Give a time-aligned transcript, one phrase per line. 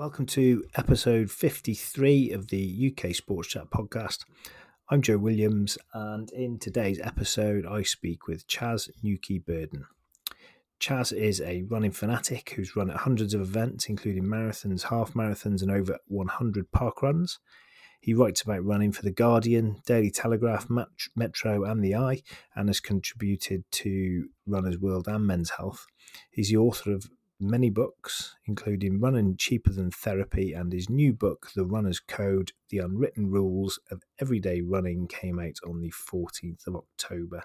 [0.00, 4.24] Welcome to episode 53 of the UK Sports Chat podcast.
[4.88, 9.84] I'm Joe Williams, and in today's episode, I speak with Chas Newkey Burden.
[10.78, 15.60] Chas is a running fanatic who's run at hundreds of events, including marathons, half marathons,
[15.60, 17.38] and over 100 park runs.
[18.00, 20.66] He writes about running for The Guardian, Daily Telegraph,
[21.14, 22.22] Metro, and The i,
[22.56, 25.86] and has contributed to Runners World and Men's Health.
[26.30, 27.10] He's the author of
[27.40, 32.78] many books, including Running Cheaper Than Therapy and his new book, The Runner's Code The
[32.78, 37.44] Unwritten Rules of Everyday Running, came out on the 14th of October.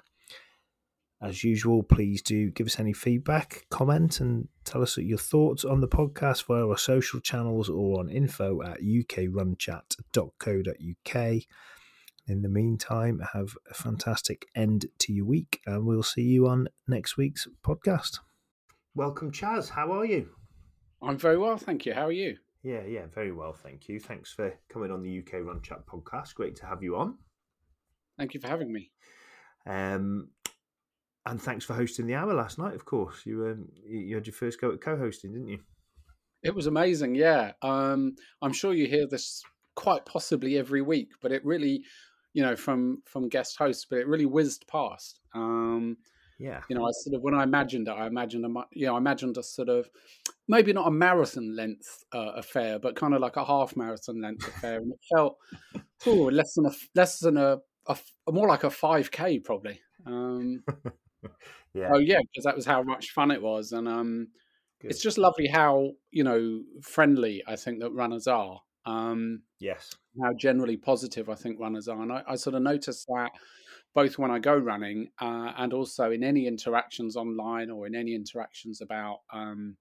[1.22, 5.80] As usual, please do give us any feedback, comment, and tell us your thoughts on
[5.80, 11.42] the podcast via our social channels or on info at ukrunchat.co.uk.
[12.28, 16.68] In the meantime, have a fantastic end to your week, and we'll see you on
[16.88, 18.20] next week's podcast.
[18.98, 19.68] Welcome, Chas.
[19.68, 20.30] How are you?
[21.02, 21.94] I'm very well, thank you.
[21.94, 22.38] How are you?
[22.64, 24.00] Yeah, yeah, very well, thank you.
[24.00, 26.34] Thanks for coming on the UK Run Chat podcast.
[26.34, 27.18] Great to have you on.
[28.18, 28.92] Thank you for having me.
[29.68, 30.30] Um,
[31.26, 32.74] and thanks for hosting the hour last night.
[32.74, 35.60] Of course, you um, you had your first go at co-hosting, didn't you?
[36.42, 37.16] It was amazing.
[37.16, 39.44] Yeah, um, I'm sure you hear this
[39.76, 41.84] quite possibly every week, but it really,
[42.32, 45.20] you know, from from guest hosts, but it really whizzed past.
[45.34, 45.98] Um,
[46.38, 46.62] yeah.
[46.70, 48.98] You know, I sort of when I imagined it, I imagined a you know, I
[48.98, 49.90] imagined a sort of
[50.48, 54.48] maybe not a marathon length uh, affair, but kind of like a half marathon length
[54.48, 55.38] affair, and it felt
[56.06, 57.98] oh less than a less than a, a
[58.32, 59.80] more like a five k probably.
[60.06, 60.64] Um,
[61.74, 61.90] yeah.
[61.94, 64.28] Oh yeah, because that was how much fun it was, and um,
[64.82, 68.60] it's just lovely how you know friendly I think that runners are.
[68.86, 69.92] Um, yes.
[70.22, 73.32] How generally positive I think runners are, and I, I sort of noticed that
[73.96, 78.14] both when I go running uh, and also in any interactions online or in any
[78.14, 79.78] interactions about um,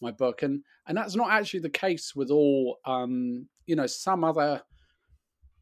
[0.00, 0.42] my book.
[0.42, 2.78] And and that's not actually the case with all.
[2.84, 4.62] Um, you know, some other,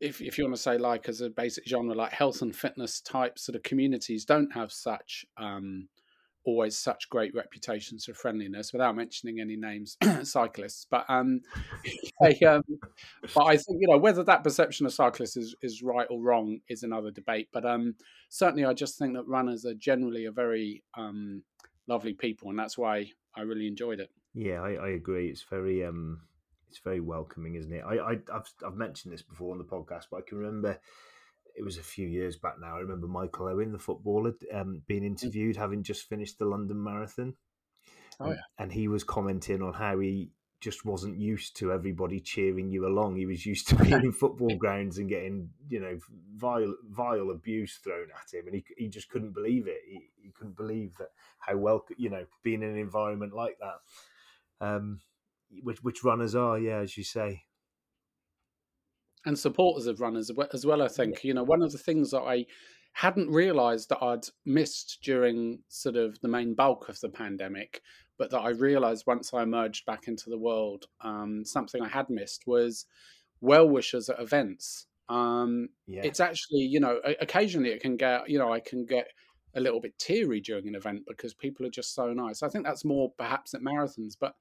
[0.01, 3.01] if if you want to say like as a basic genre, like health and fitness
[3.01, 5.89] type sort of communities, don't have such um,
[6.49, 11.43] always such great reputations for friendliness without mentioning any names cyclists but um,
[12.47, 12.63] um,
[13.35, 16.59] but i think you know whether that perception of cyclists is, is right or wrong
[16.71, 17.95] is another debate but um,
[18.31, 21.43] certainly i just think that runners are generally a very um,
[21.87, 24.11] lovely people and that's why i really enjoyed it.
[24.33, 25.29] Yeah i, I agree.
[25.29, 26.23] It's very um
[26.71, 27.85] it's very welcoming isn't it?
[27.87, 30.81] I, I I've, I've mentioned this before on the podcast but i can remember
[31.59, 32.77] it was a few years back now.
[32.77, 35.07] I remember Michael Owen, the footballer, um, being mm.
[35.07, 37.35] interviewed, having just finished the London Marathon.
[38.21, 38.37] Oh, yeah.
[38.59, 40.31] And he was commenting on how he
[40.61, 43.17] just wasn't used to everybody cheering you along.
[43.17, 45.99] He was used to being in football grounds and getting, you know,
[46.37, 49.81] vile, vile abuse thrown at him, and he he just couldn't believe it.
[49.89, 51.09] He, he couldn't believe that
[51.41, 54.67] how well, you know, being in an environment like that.
[54.67, 55.01] Um,
[55.63, 57.43] which which runners are, yeah, as you say,
[59.29, 60.81] and supporters of runners as well.
[60.81, 62.47] I think you know one of the things that I
[62.93, 67.83] hadn't realised that I'd missed during sort of the main bulk of the pandemic,
[68.17, 72.09] but that I realised once I emerged back into the world, um, something I had
[72.09, 72.87] missed was
[73.43, 74.87] well wishers at events.
[75.11, 76.03] Um, yeah.
[76.05, 79.09] It's actually you know occasionally it can get you know I can get
[79.55, 82.43] a little bit teary during an event because people are just so nice.
[82.43, 84.37] I think that's more perhaps at marathons, but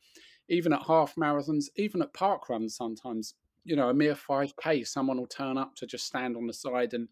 [0.48, 3.34] even at half marathons, even at park runs, sometimes
[3.67, 6.94] you know, a mere 5K, someone will turn up to just stand on the side
[6.94, 7.09] and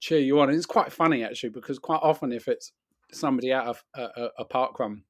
[0.00, 0.48] cheer you on.
[0.48, 2.72] And it's quite funny, actually, because quite often if it's
[3.12, 5.02] somebody out of a, a park run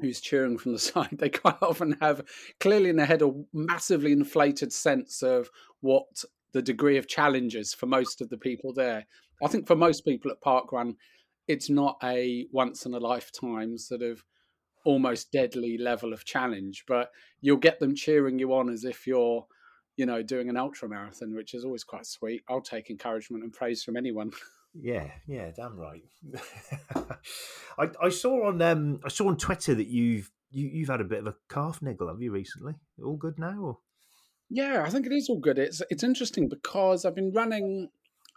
[0.00, 2.22] who's cheering from the side, they quite often have
[2.60, 5.48] clearly in their head a massively inflated sense of
[5.80, 6.06] what
[6.52, 9.06] the degree of challenges for most of the people there.
[9.42, 10.96] I think for most people at park run,
[11.46, 14.22] it's not a once in a lifetime sort of
[14.84, 19.46] almost deadly level of challenge, but you'll get them cheering you on as if you're
[19.98, 22.42] you know, doing an ultra marathon, which is always quite sweet.
[22.48, 24.32] I'll take encouragement and praise from anyone.
[24.80, 26.04] Yeah, yeah, damn right.
[27.78, 31.04] I, I saw on um I saw on Twitter that you've you, you've had a
[31.04, 32.74] bit of a calf niggle, have you recently?
[33.02, 33.58] All good now?
[33.58, 33.78] Or?
[34.50, 35.58] Yeah, I think it is all good.
[35.58, 37.88] It's it's interesting because I've been running.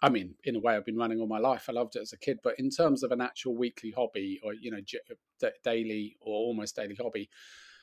[0.02, 1.66] I mean, in a way, I've been running all my life.
[1.68, 4.54] I loved it as a kid, but in terms of an actual weekly hobby, or
[4.54, 4.80] you know,
[5.66, 7.30] daily or almost daily hobby,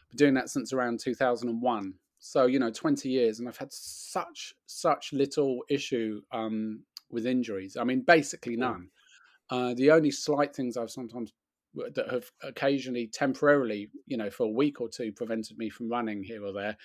[0.06, 1.94] I've been doing that since around two thousand and one.
[2.18, 7.76] So you know, twenty years, and I've had such such little issue um, with injuries.
[7.76, 8.90] I mean, basically none.
[9.50, 11.32] Uh, the only slight things I've sometimes
[11.94, 16.22] that have occasionally temporarily, you know, for a week or two, prevented me from running
[16.22, 16.76] here or there,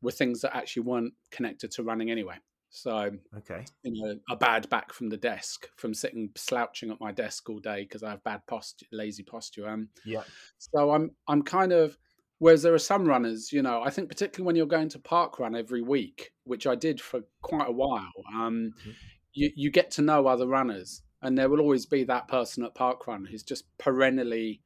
[0.00, 2.36] were things that actually weren't connected to running anyway.
[2.70, 7.12] So, okay, you know, a bad back from the desk, from sitting slouching at my
[7.12, 9.68] desk all day because I have bad posture, lazy posture.
[9.68, 10.22] Um, yeah.
[10.58, 11.96] So I'm I'm kind of
[12.38, 15.38] Whereas there are some runners, you know, I think particularly when you're going to park
[15.38, 18.90] run every week, which I did for quite a while, um, mm-hmm.
[19.32, 22.74] you, you get to know other runners, and there will always be that person at
[22.74, 24.62] park run who's just perennially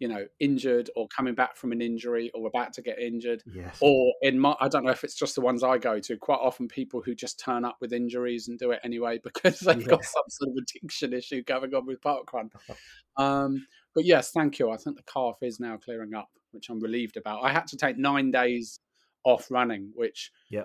[0.00, 3.42] you know, injured or coming back from an injury or about to get injured.
[3.46, 3.76] Yes.
[3.80, 6.38] Or in my, I don't know if it's just the ones I go to, quite
[6.40, 10.02] often people who just turn up with injuries and do it anyway because they've got
[10.02, 12.50] some sort of addiction issue going on with parkrun.
[13.18, 14.70] um, but yes, thank you.
[14.70, 17.42] I think the calf is now clearing up, which I'm relieved about.
[17.42, 18.80] I had to take nine days
[19.24, 20.64] off running, which yeah.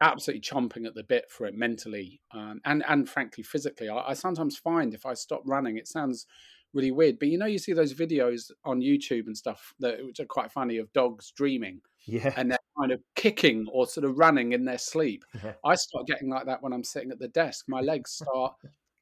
[0.00, 3.88] Absolutely chomping at the bit for it mentally um, and and frankly physically.
[3.88, 6.26] I, I sometimes find if I stop running, it sounds
[6.74, 7.18] really weird.
[7.18, 10.50] But you know, you see those videos on YouTube and stuff that which are quite
[10.50, 11.80] funny of dogs dreaming.
[12.04, 12.32] Yeah.
[12.36, 15.24] And they're kind of kicking or sort of running in their sleep.
[15.42, 15.52] Yeah.
[15.64, 17.64] I start getting like that when I'm sitting at the desk.
[17.68, 18.54] My legs start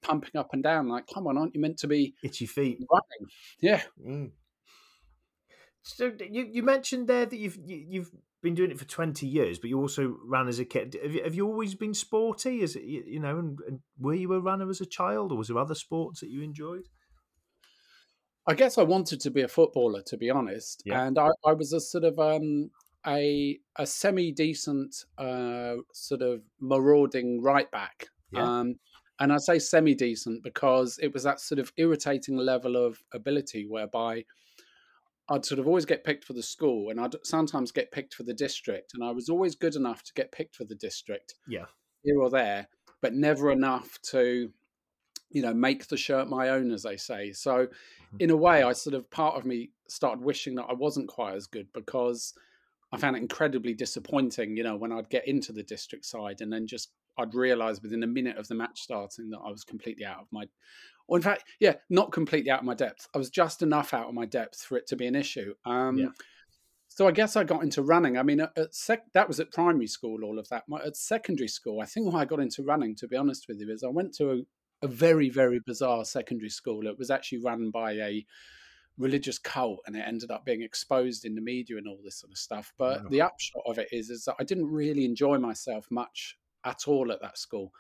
[0.03, 3.31] pumping up and down, like, come on, aren't you meant to be itchy feet running?
[3.61, 3.83] Yeah.
[4.03, 4.31] Mm.
[5.83, 8.11] So you, you mentioned there that you've you, have you have
[8.43, 10.97] been doing it for 20 years, but you also ran as a kid.
[11.03, 12.63] Have you, have you always been sporty?
[12.63, 15.49] Is it, you know, and, and were you a runner as a child or was
[15.49, 16.89] there other sports that you enjoyed?
[18.47, 21.07] I guess I wanted to be a footballer, to be honest, yeah.
[21.07, 22.71] and I, I, was a sort of um,
[23.07, 28.09] a a semi decent uh, sort of marauding right back.
[28.33, 28.61] Yeah.
[28.61, 28.77] Um,
[29.21, 33.67] and I say semi decent because it was that sort of irritating level of ability
[33.69, 34.25] whereby
[35.31, 38.25] I'd sort of always get picked for the school, and I'd sometimes get picked for
[38.25, 41.67] the district, and I was always good enough to get picked for the district, yeah,
[42.03, 42.69] here or there,
[43.01, 44.51] but never enough to
[45.31, 48.17] you know make the shirt my own as they say so mm-hmm.
[48.19, 51.35] in a way i sort of part of me started wishing that i wasn't quite
[51.35, 52.35] as good because
[52.93, 56.53] i found it incredibly disappointing you know when i'd get into the district side and
[56.53, 60.05] then just i'd realize within a minute of the match starting that i was completely
[60.05, 60.45] out of my
[61.11, 64.09] or in fact yeah not completely out of my depth i was just enough out
[64.09, 66.09] of my depth for it to be an issue um, yeah.
[66.93, 68.19] So I guess I got into running.
[68.19, 70.65] I mean, at, sec- that was at primary school, all of that.
[70.69, 73.61] My, at secondary school, I think why I got into running, to be honest with
[73.61, 76.89] you, is I went to a, a very very bizarre secondary school.
[76.89, 78.27] It was actually run by a
[78.99, 82.33] religious cult, and it ended up being exposed in the media and all this sort
[82.33, 82.73] of stuff.
[82.77, 83.09] But wow.
[83.09, 87.13] the upshot of it is is that I didn't really enjoy myself much at all
[87.13, 87.73] at that school.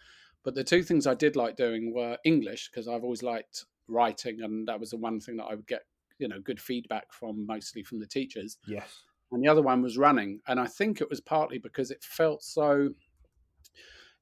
[0.45, 4.41] But the two things I did like doing were English because I've always liked writing,
[4.43, 5.83] and that was the one thing that I would get
[6.19, 8.59] you know good feedback from, mostly from the teachers.
[8.67, 9.03] Yes.
[9.33, 12.43] And the other one was running, and I think it was partly because it felt
[12.43, 12.91] so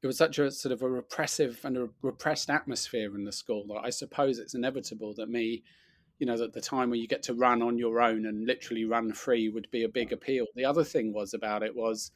[0.03, 3.65] it was such a sort of a repressive and a repressed atmosphere in the school
[3.69, 5.65] that I suppose it's inevitable that me,
[6.19, 8.85] you know, that the time where you get to run on your own and literally
[8.85, 10.47] run free would be a big appeal.
[10.55, 12.13] The other thing was about it was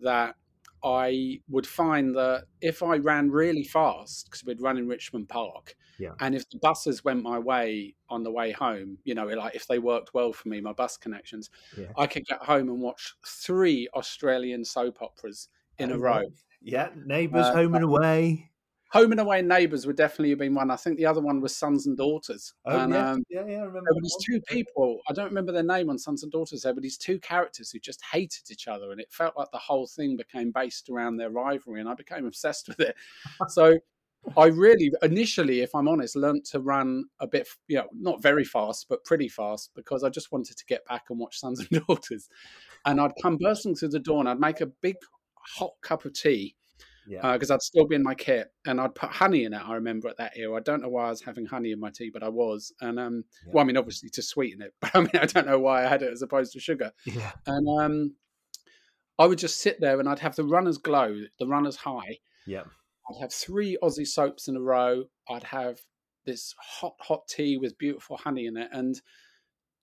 [0.00, 0.34] that
[0.82, 5.74] I would find that if I ran really fast, because we'd run in Richmond Park,
[5.98, 6.12] yeah.
[6.20, 9.66] and if the buses went my way on the way home, you know, like if
[9.66, 11.86] they worked well for me, my bus connections, yeah.
[11.96, 15.48] I could get home and watch three Australian soap operas
[15.78, 16.22] in oh, a row.
[16.62, 18.49] Yeah, Neighbours, uh, Home and Away.
[18.92, 20.70] Home and Away Neighbours would definitely have been one.
[20.70, 22.54] I think the other one was Sons and Daughters.
[22.66, 23.10] Oh, and, yeah.
[23.12, 23.82] Um, yeah, yeah, I remember.
[23.84, 26.74] There were these two people, I don't remember their name on Sons and Daughters there,
[26.74, 28.90] but these two characters who just hated each other.
[28.90, 31.78] And it felt like the whole thing became based around their rivalry.
[31.78, 32.96] And I became obsessed with it.
[33.48, 33.78] so
[34.36, 38.44] I really, initially, if I'm honest, learned to run a bit, you know, not very
[38.44, 41.80] fast, but pretty fast because I just wanted to get back and watch Sons and
[41.86, 42.28] Daughters.
[42.84, 44.96] And I'd come bursting through the door and I'd make a big
[45.56, 46.56] hot cup of tea
[47.10, 49.62] because uh, I'd still be in my kit and I'd put honey in it.
[49.66, 50.56] I remember at that era.
[50.56, 52.72] I don't know why I was having honey in my tea, but I was.
[52.80, 53.52] And um, yeah.
[53.54, 55.88] well, I mean, obviously to sweeten it, but I mean, I don't know why I
[55.88, 56.92] had it as opposed to sugar.
[57.04, 57.32] Yeah.
[57.46, 58.14] And um,
[59.18, 62.18] I would just sit there and I'd have the runner's glow, the runner's high.
[62.46, 62.62] Yeah.
[63.10, 65.04] I'd have three Aussie soaps in a row.
[65.28, 65.80] I'd have
[66.26, 69.00] this hot, hot tea with beautiful honey in it, and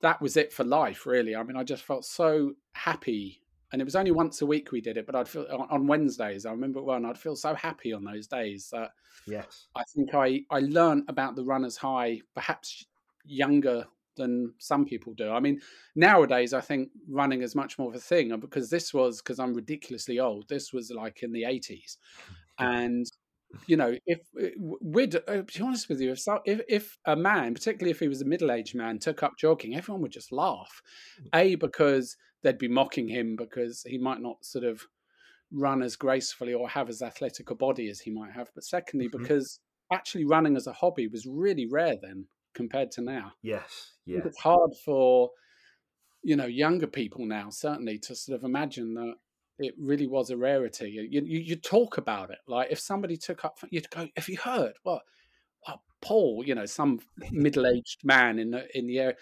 [0.01, 1.36] that was it for life, really.
[1.36, 3.41] I mean, I just felt so happy
[3.72, 6.46] and it was only once a week we did it, but I'd feel on Wednesdays.
[6.46, 8.92] I remember well, and I'd feel so happy on those days that
[9.26, 12.86] yes, I think I I learned about the runners high perhaps
[13.26, 15.32] younger than some people do.
[15.32, 15.62] I mean,
[15.96, 19.40] nowadays I think running is much more of a thing uh, because this was because
[19.40, 20.48] I'm ridiculously old.
[20.48, 21.98] This was like in the 80s,
[22.60, 23.06] mm, and
[23.66, 24.48] you know, if uh,
[24.82, 28.00] we'd uh, to be honest with you, if, so, if if a man, particularly if
[28.00, 30.82] he was a middle aged man, took up jogging, everyone would just laugh.
[31.22, 31.39] Mm.
[31.39, 34.82] A because they'd be mocking him because he might not sort of
[35.51, 38.50] run as gracefully or have as athletic a body as he might have.
[38.54, 39.22] But secondly, mm-hmm.
[39.22, 39.60] because
[39.92, 43.32] actually running as a hobby was really rare then compared to now.
[43.42, 44.20] Yes, yeah.
[44.25, 45.32] It's hard for
[46.24, 49.13] you know younger people now certainly to sort of imagine that
[49.60, 50.90] it really was a rarity.
[50.90, 54.38] You, you, you talk about it like if somebody took up, you'd go, "Have you
[54.38, 55.04] heard what?"
[55.68, 57.00] Well, Paul, you know, some
[57.32, 59.16] middle-aged man in the in the area,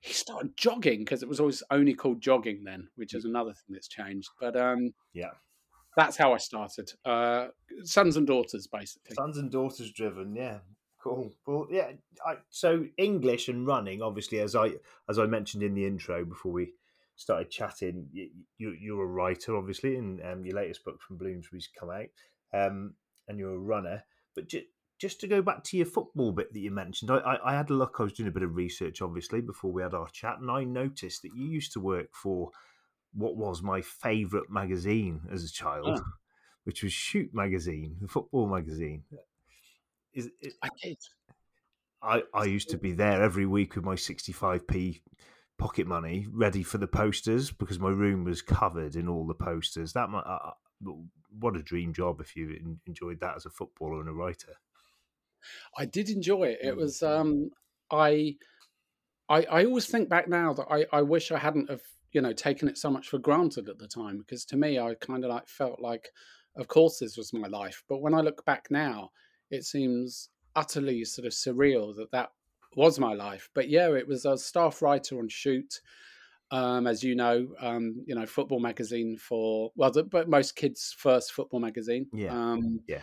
[0.00, 3.74] he started jogging because it was always only called jogging then, which is another thing
[3.74, 4.30] that's changed.
[4.40, 5.30] But um, yeah,
[5.96, 6.92] that's how I started.
[7.04, 7.48] Uh,
[7.84, 9.14] sons and daughters, basically.
[9.14, 10.58] Sons and daughters driven, yeah.
[11.02, 11.32] Cool.
[11.46, 11.92] Well, yeah.
[12.24, 14.72] I, so English and running, obviously, as I
[15.08, 16.72] as I mentioned in the intro before we
[17.16, 21.68] started chatting, you, you you're a writer, obviously, and um, your latest book from Bloomsbury's
[21.78, 22.06] come out,
[22.52, 22.94] um,
[23.28, 24.04] and you're a runner.
[24.34, 24.66] But just
[24.98, 27.70] just to go back to your football bit that you mentioned, I, I, I had
[27.70, 27.96] a look.
[27.98, 30.64] I was doing a bit of research, obviously, before we had our chat, and I
[30.64, 32.50] noticed that you used to work for
[33.14, 36.12] what was my favourite magazine as a child, oh.
[36.64, 39.04] which was Shoot magazine, the football magazine.
[40.14, 40.98] Is it, I did.
[42.02, 45.00] I, I used to be there every week with my 65p
[45.62, 49.92] pocket money ready for the posters because my room was covered in all the posters.
[49.92, 50.50] That uh,
[51.38, 54.54] what a dream job if you enjoyed that as a footballer and a writer.
[55.78, 56.58] I did enjoy it.
[56.62, 56.78] It mm.
[56.78, 57.50] was um,
[57.92, 58.34] I,
[59.28, 62.32] I I always think back now that I, I wish I hadn't have you know
[62.32, 65.30] taken it so much for granted at the time because to me I kind of
[65.30, 66.10] like felt like
[66.56, 69.10] of course this was my life, but when I look back now,
[69.48, 72.30] it seems utterly sort of surreal that that
[72.76, 73.48] was my life.
[73.54, 75.80] But yeah, it was a staff writer on Shoot.
[76.50, 80.94] Um, as you know, um, you know, football magazine for well, the, but most kids'
[80.96, 82.06] first football magazine.
[82.12, 83.00] Yeah, um, yeah.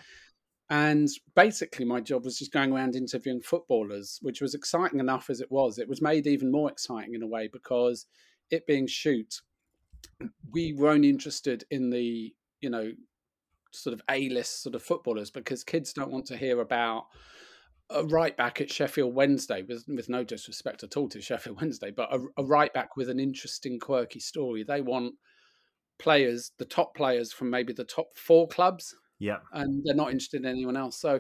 [0.70, 5.42] And basically, my job was just going around interviewing footballers, which was exciting enough as
[5.42, 5.80] it was.
[5.80, 8.06] It was made even more exciting in a way because
[8.52, 9.42] it being shoot,
[10.52, 12.92] we were only interested in the you know
[13.72, 17.06] sort of A list sort of footballers because kids don't want to hear about
[17.90, 21.92] a right back at Sheffield Wednesday, with, with no disrespect at all to Sheffield Wednesday,
[21.92, 24.64] but a, a right back with an interesting, quirky story.
[24.64, 25.16] They want
[25.98, 28.96] players, the top players from maybe the top four clubs.
[29.20, 29.40] Yeah.
[29.54, 31.00] And they're not interested in anyone else.
[31.00, 31.20] So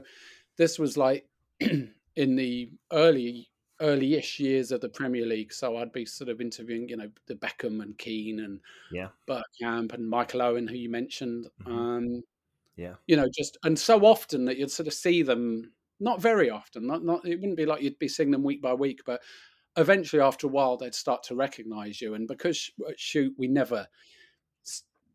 [0.58, 1.28] this was like
[1.60, 3.50] in the early
[3.82, 5.54] early-ish years of the Premier League.
[5.54, 8.60] So I'd be sort of interviewing, you know, the Beckham and Keane and
[8.92, 11.48] yeah, Bergkamp and Michael Owen, who you mentioned.
[11.64, 11.78] Mm-hmm.
[11.78, 12.24] Um,
[12.76, 15.72] yeah, you know, just and so often that you'd sort of see them.
[16.00, 16.88] Not very often.
[16.88, 17.25] Not not.
[17.25, 19.22] It wouldn't be like you'd be seeing them week by week, but
[19.75, 22.13] eventually, after a while, they'd start to recognise you.
[22.13, 23.88] And because at shoot, we never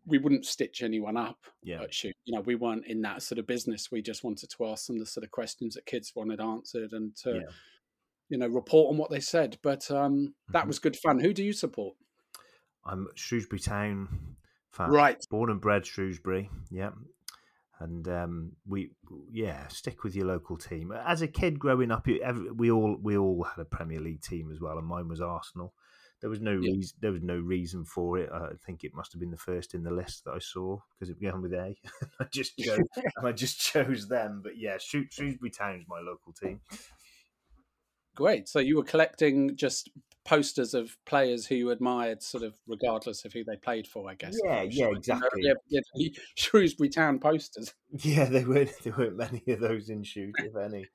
[0.07, 1.83] we wouldn't stitch anyone up yeah.
[1.83, 2.15] at shoot.
[2.25, 3.91] You know, we weren't in that sort of business.
[3.91, 7.17] We just wanted to ask them the sort of questions that kids wanted answered and
[7.17, 7.51] to, yeah.
[8.29, 9.57] you know, report on what they said.
[9.63, 10.69] But um, that mm-hmm.
[10.69, 11.21] was good fun.
[11.21, 11.97] Who do you support?
[12.85, 14.37] I'm Shrewsbury Town
[14.73, 14.91] fan.
[14.91, 15.25] Right.
[15.31, 16.51] Born and bred Shrewsbury.
[16.71, 16.91] Yeah
[17.81, 18.91] and um, we
[19.33, 20.93] yeah stick with your local team.
[20.93, 22.07] As a kid growing up,
[22.57, 25.75] we all we all had a Premier League team as well, and mine was Arsenal.
[26.21, 26.71] There was no yeah.
[26.71, 26.97] reason.
[27.01, 28.31] There was no reason for it.
[28.33, 31.11] I think it must have been the first in the list that I saw because
[31.11, 31.75] it began with A.
[32.21, 32.79] I just chose,
[33.23, 34.41] I just chose them.
[34.43, 36.61] But yeah, Shrewsbury Town is my local team.
[38.15, 38.49] Great.
[38.49, 39.91] So you were collecting just
[40.25, 44.15] posters of players who you admired, sort of regardless of who they played for, I
[44.15, 44.35] guess.
[44.45, 45.43] Yeah, yeah, exactly.
[45.43, 47.75] Yeah, yeah, Shrewsbury Town posters.
[48.01, 50.87] Yeah, there weren't there weren't many of those in shoot, if any.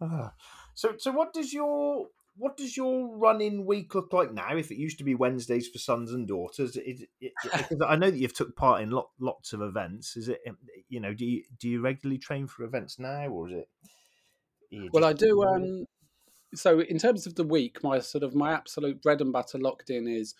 [0.00, 0.34] Ah.
[0.74, 4.56] so, so what does your what does your running week look like now?
[4.56, 8.10] If it used to be Wednesdays for sons and daughters, it, it, because I know
[8.10, 10.16] that you've took part in lot, lots of events.
[10.16, 10.40] Is it
[10.88, 13.68] you know do you do you regularly train for events now, or is it?
[14.92, 15.42] Well, I do.
[15.44, 15.86] Um,
[16.54, 19.90] so in terms of the week, my sort of my absolute bread and butter locked
[19.90, 20.34] in is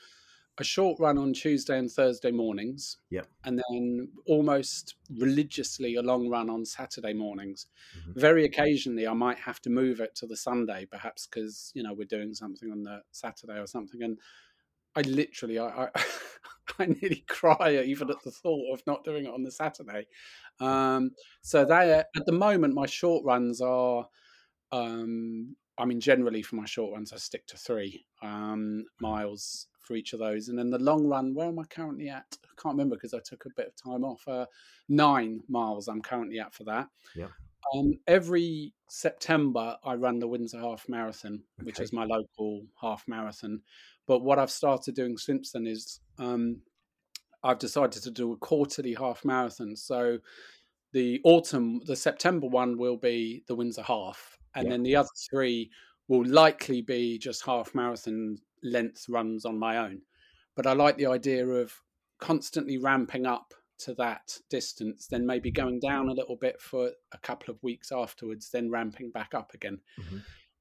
[0.58, 2.98] a short run on Tuesday and Thursday mornings.
[3.10, 3.26] Yep.
[3.44, 7.66] And then almost religiously a long run on Saturday mornings.
[7.98, 8.20] Mm-hmm.
[8.20, 11.92] Very occasionally, I might have to move it to the Sunday, perhaps because you know
[11.92, 14.02] we're doing something on the Saturday or something.
[14.02, 14.18] And
[14.94, 15.88] I literally, I, I,
[16.78, 20.06] I nearly cry even at the thought of not doing it on the Saturday.
[20.60, 21.10] Um,
[21.42, 24.06] so they, at the moment, my short runs are
[24.70, 29.94] um, I mean, generally for my short runs, I stick to three um, miles for
[29.94, 30.48] each of those.
[30.48, 32.24] And then the long run, where am I currently at?
[32.44, 34.22] I can't remember because I took a bit of time off.
[34.26, 34.46] Uh,
[34.88, 36.88] nine miles I'm currently at for that.
[37.14, 37.28] Yeah.
[37.74, 41.66] Um, every September, I run the Windsor Half Marathon, okay.
[41.66, 43.62] which is my local half marathon.
[44.06, 46.60] But what I've started doing since then is um,
[47.42, 49.76] I've decided to do a quarterly half marathon.
[49.76, 50.18] So
[50.92, 54.70] the autumn, the September one will be the Windsor Half, and yeah.
[54.70, 55.70] then the other three
[56.08, 60.02] will likely be just half marathon length runs on my own.
[60.56, 61.72] But I like the idea of
[62.18, 67.18] constantly ramping up to that distance, then maybe going down a little bit for a
[67.18, 69.80] couple of weeks afterwards, then ramping back up again.
[70.00, 70.18] Mm-hmm.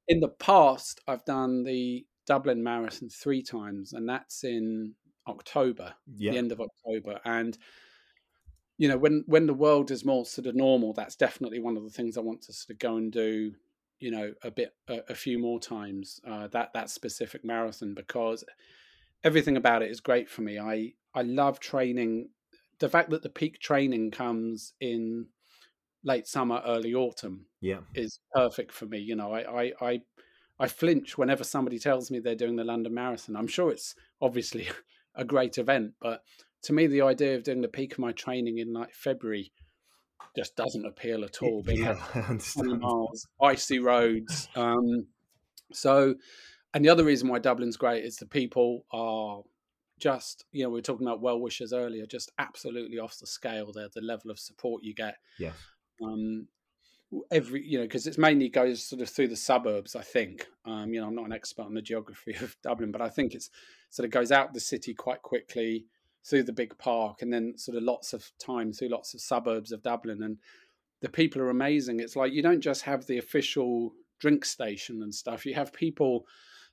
[0.07, 4.95] In the past, I've done the Dublin Marathon three times, and that's in
[5.27, 6.31] October, yeah.
[6.31, 7.19] the end of October.
[7.23, 7.57] And
[8.77, 11.83] you know, when when the world is more sort of normal, that's definitely one of
[11.83, 13.53] the things I want to sort of go and do
[13.99, 18.43] you know, a bit, a, a few more times uh, that that specific marathon because
[19.23, 20.59] everything about it is great for me.
[20.59, 22.29] I I love training.
[22.79, 25.27] The fact that the peak training comes in
[26.03, 28.99] late summer, early autumn, yeah, is perfect for me.
[28.99, 30.01] You know, I I I,
[30.59, 33.35] I flinch whenever somebody tells me they're doing the London Marathon.
[33.35, 34.67] I'm sure it's obviously
[35.15, 36.23] a great event, but
[36.63, 39.51] to me, the idea of doing the peak of my training in like February
[40.35, 41.61] just doesn't appeal at all.
[41.63, 41.97] Being yeah,
[42.57, 44.49] miles, icy roads.
[44.55, 45.07] Um,
[45.71, 46.15] so,
[46.73, 49.41] and the other reason why Dublin's great is the people are
[49.99, 53.71] just, you know, we were talking about well wishers earlier, just absolutely off the scale
[53.73, 55.15] there, the level of support you get.
[55.39, 55.55] Yes.
[56.03, 56.47] Um,
[57.31, 60.93] every you know because it's mainly goes sort of through the suburbs i think um
[60.93, 63.49] you know i'm not an expert on the geography of dublin but i think it's
[63.89, 65.85] sort of goes out the city quite quickly
[66.25, 69.71] through the big park and then sort of lots of time through lots of suburbs
[69.71, 70.23] of Dublin.
[70.23, 70.37] And
[71.01, 71.99] the people are amazing.
[71.99, 76.25] It's like you don't just have the official drink station and stuff, you have people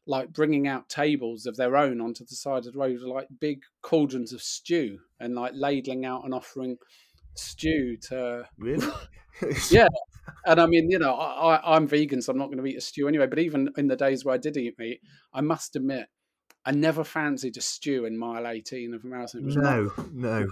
[0.07, 3.63] like bringing out tables of their own onto the side of the road, like big
[3.83, 6.77] cauldrons of stew and like ladling out and offering
[7.35, 8.87] stew to really
[9.71, 9.87] yeah
[10.47, 12.81] and i mean you know I, i'm vegan so i'm not going to eat a
[12.81, 15.01] stew anyway but even in the days where i did eat meat
[15.33, 16.09] i must admit
[16.65, 19.47] I never fancied a stew in mile eighteen of a marathon.
[19.49, 20.47] no, not, no,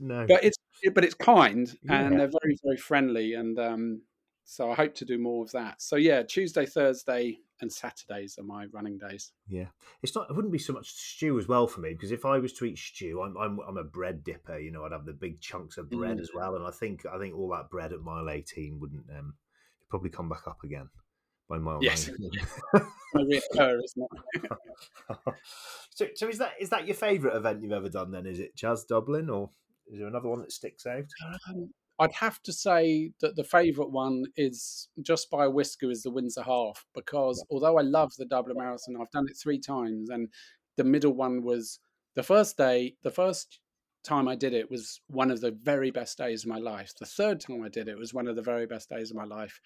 [0.00, 0.26] no.
[0.26, 0.56] But it's
[0.94, 2.00] but it's kind yeah.
[2.00, 4.02] and they're very very friendly and um,
[4.44, 5.82] so I hope to do more of that.
[5.82, 9.32] So yeah, Tuesday, Thursday, and Saturdays are my running days.
[9.46, 9.66] Yeah,
[10.02, 10.30] it's not.
[10.30, 12.64] It wouldn't be so much stew as well for me because if I was to
[12.64, 14.58] eat stew, I'm I'm, I'm a bread dipper.
[14.58, 16.20] You know, I'd have the big chunks of bread mm.
[16.20, 19.34] as well, and I think I think all that bread at mile eighteen wouldn't um
[19.90, 20.88] probably come back up again
[21.48, 21.78] by mile.
[21.80, 22.10] Yes,
[25.90, 28.10] so, so is that is that your favourite event you've ever done?
[28.10, 29.50] Then is it Chas Dublin, or
[29.90, 31.04] is there another one that sticks out?
[31.48, 36.02] Um, I'd have to say that the favourite one is just by a whisker is
[36.02, 40.10] the Windsor Half because although I love the Dublin Marathon, I've done it three times,
[40.10, 40.28] and
[40.76, 41.80] the middle one was
[42.14, 42.94] the first day.
[43.02, 43.60] The first
[44.04, 46.92] time I did it was one of the very best days of my life.
[46.98, 49.24] The third time I did it was one of the very best days of my
[49.24, 49.60] life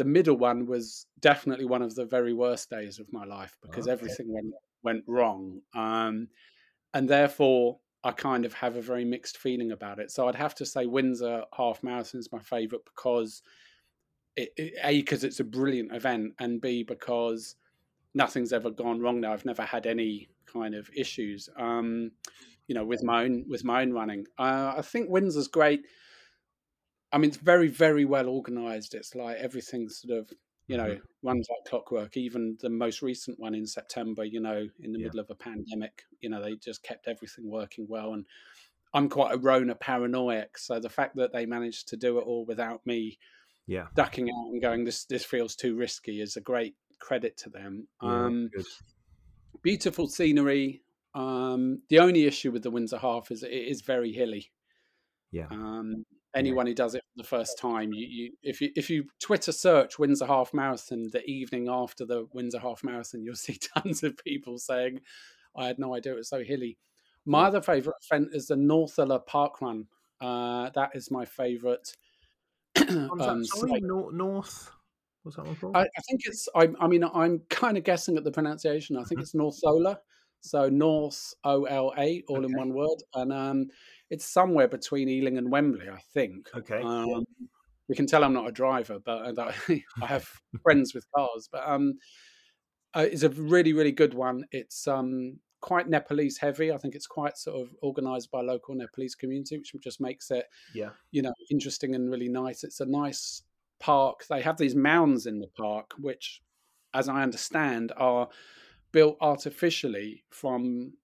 [0.00, 3.84] the middle one was definitely one of the very worst days of my life because
[3.84, 3.92] okay.
[3.92, 6.26] everything went went wrong, um,
[6.94, 10.10] and therefore I kind of have a very mixed feeling about it.
[10.10, 13.42] So I'd have to say Windsor Half Marathon is my favourite because
[14.36, 17.56] it, it, a because it's a brilliant event, and b because
[18.14, 19.30] nothing's ever gone wrong there.
[19.30, 22.12] I've never had any kind of issues, um,
[22.68, 24.24] you know, with my own with my own running.
[24.38, 25.82] Uh, I think Windsor's great
[27.12, 28.94] I mean, it's very, very well organized.
[28.94, 30.30] It's like everything sort of,
[30.66, 31.26] you know, mm-hmm.
[31.28, 32.16] runs like clockwork.
[32.16, 35.06] Even the most recent one in September, you know, in the yeah.
[35.06, 38.12] middle of a pandemic, you know, they just kept everything working well.
[38.12, 38.26] And
[38.94, 40.58] I'm quite a Rona paranoiac.
[40.58, 43.18] So the fact that they managed to do it all without me
[43.66, 43.86] yeah.
[43.94, 47.88] ducking out and going, this, this feels too risky is a great credit to them.
[48.02, 48.50] Yeah, um,
[49.62, 50.82] beautiful scenery.
[51.14, 54.52] Um, the only issue with the Windsor Half is it is very hilly.
[55.32, 55.46] Yeah.
[55.50, 57.92] Um, anyone who does it for the first time.
[57.92, 62.26] You, you, if you if you Twitter search Windsor Half Marathon the evening after the
[62.32, 65.00] Windsor Half Marathon, you'll see tons of people saying,
[65.56, 66.78] "I had no idea it was so hilly."
[67.26, 69.86] My other favourite event is the Northala Park Run.
[70.20, 71.94] Uh, that is my favourite.
[72.88, 74.70] um, sorry, north, north.
[75.22, 75.76] What's that one called?
[75.76, 76.48] I, I think it's.
[76.54, 78.96] I, I mean, I'm kind of guessing at the pronunciation.
[78.96, 79.22] I think mm-hmm.
[79.22, 79.98] it's Northola.
[80.42, 82.46] So North O L A, all okay.
[82.46, 83.66] in one word, and um,
[84.10, 86.48] it's somewhere between Ealing and Wembley, I think.
[86.54, 86.82] Okay.
[86.82, 87.24] Um,
[87.88, 89.52] we can tell I'm not a driver, but uh,
[90.02, 90.28] I have
[90.62, 91.48] friends with cars.
[91.50, 91.94] But um,
[92.94, 94.44] uh, it's a really, really good one.
[94.50, 96.72] It's um, quite Nepalese heavy.
[96.72, 100.46] I think it's quite sort of organised by local Nepalese community, which just makes it,
[100.74, 102.64] yeah, you know, interesting and really nice.
[102.64, 103.42] It's a nice
[103.78, 104.24] park.
[104.28, 106.42] They have these mounds in the park, which,
[106.94, 108.28] as I understand, are
[108.92, 110.94] built artificially from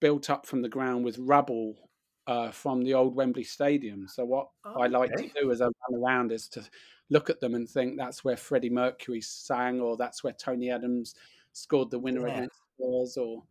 [0.00, 1.89] built up from the ground with rubble
[2.30, 4.06] uh, from the old Wembley Stadium.
[4.06, 5.28] So what oh, I like okay.
[5.28, 6.62] to do as I run around is to
[7.08, 11.16] look at them and think that's where Freddie Mercury sang, or that's where Tony Adams
[11.52, 12.34] scored the winner yeah.
[12.34, 13.42] against Spurs, or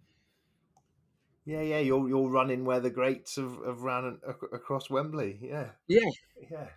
[1.45, 4.17] yeah, yeah, you're you're running where the greats have, have ran
[4.53, 5.37] across Wembley.
[5.41, 6.09] Yeah, yeah,
[6.49, 6.67] yeah.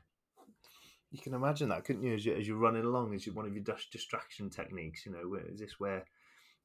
[1.12, 2.14] You can imagine that, couldn't you?
[2.14, 5.06] As, you, as you're running along, is one of your distraction techniques.
[5.06, 6.04] You know, where, is this where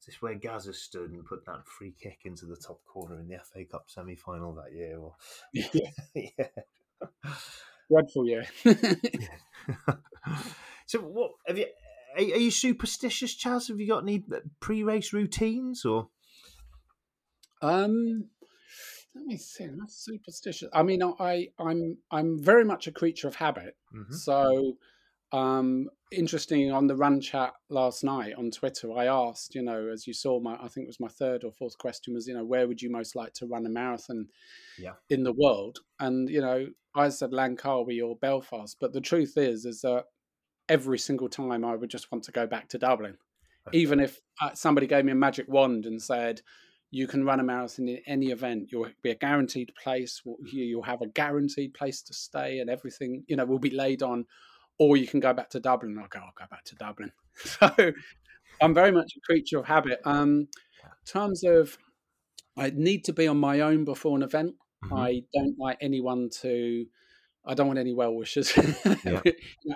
[0.00, 3.28] is this where Gazza stood and put that free kick into the top corner in
[3.28, 4.98] the FA Cup semi final that year?
[4.98, 5.16] Or
[5.52, 6.46] yeah, yeah.
[7.90, 8.46] dreadful year.
[10.86, 11.66] so, what have you?
[12.16, 13.68] Are, are you superstitious, Chas?
[13.68, 16.08] Have you got any uh, pre-race routines or?
[17.60, 18.28] Um,
[19.16, 19.72] let me think.
[19.78, 20.68] That's superstitious.
[20.72, 23.76] I mean, I I'm I'm very much a creature of habit.
[23.94, 24.14] Mm-hmm.
[24.14, 24.76] So
[25.32, 30.06] um, interesting on the run chat last night on Twitter, I asked, you know, as
[30.06, 32.44] you saw, my I think it was my third or fourth question was, you know,
[32.44, 34.28] where would you most like to run a marathon
[34.78, 34.94] yeah.
[35.10, 35.80] in the world?
[36.00, 40.04] And you know, I said Langkawi or Belfast, but the truth is, is that
[40.68, 43.18] every single time I would just want to go back to Dublin,
[43.68, 43.78] okay.
[43.78, 46.42] even if uh, somebody gave me a magic wand and said.
[46.90, 48.70] You can run a marathon in any event.
[48.72, 50.22] You'll be a guaranteed place.
[50.50, 54.24] You'll have a guaranteed place to stay, and everything you know will be laid on
[54.78, 55.98] or you can go back to Dublin.
[55.98, 57.12] I'll go, I'll go back to Dublin.
[57.40, 57.70] So
[58.60, 60.00] I'm very much a creature of habit.
[60.04, 60.48] Um,
[60.82, 61.78] in terms of,
[62.56, 64.56] I need to be on my own before an event.
[64.84, 64.94] Mm-hmm.
[64.94, 66.86] I don't like anyone to.
[67.46, 68.52] I don't want any well wishers.
[69.04, 69.20] Yeah.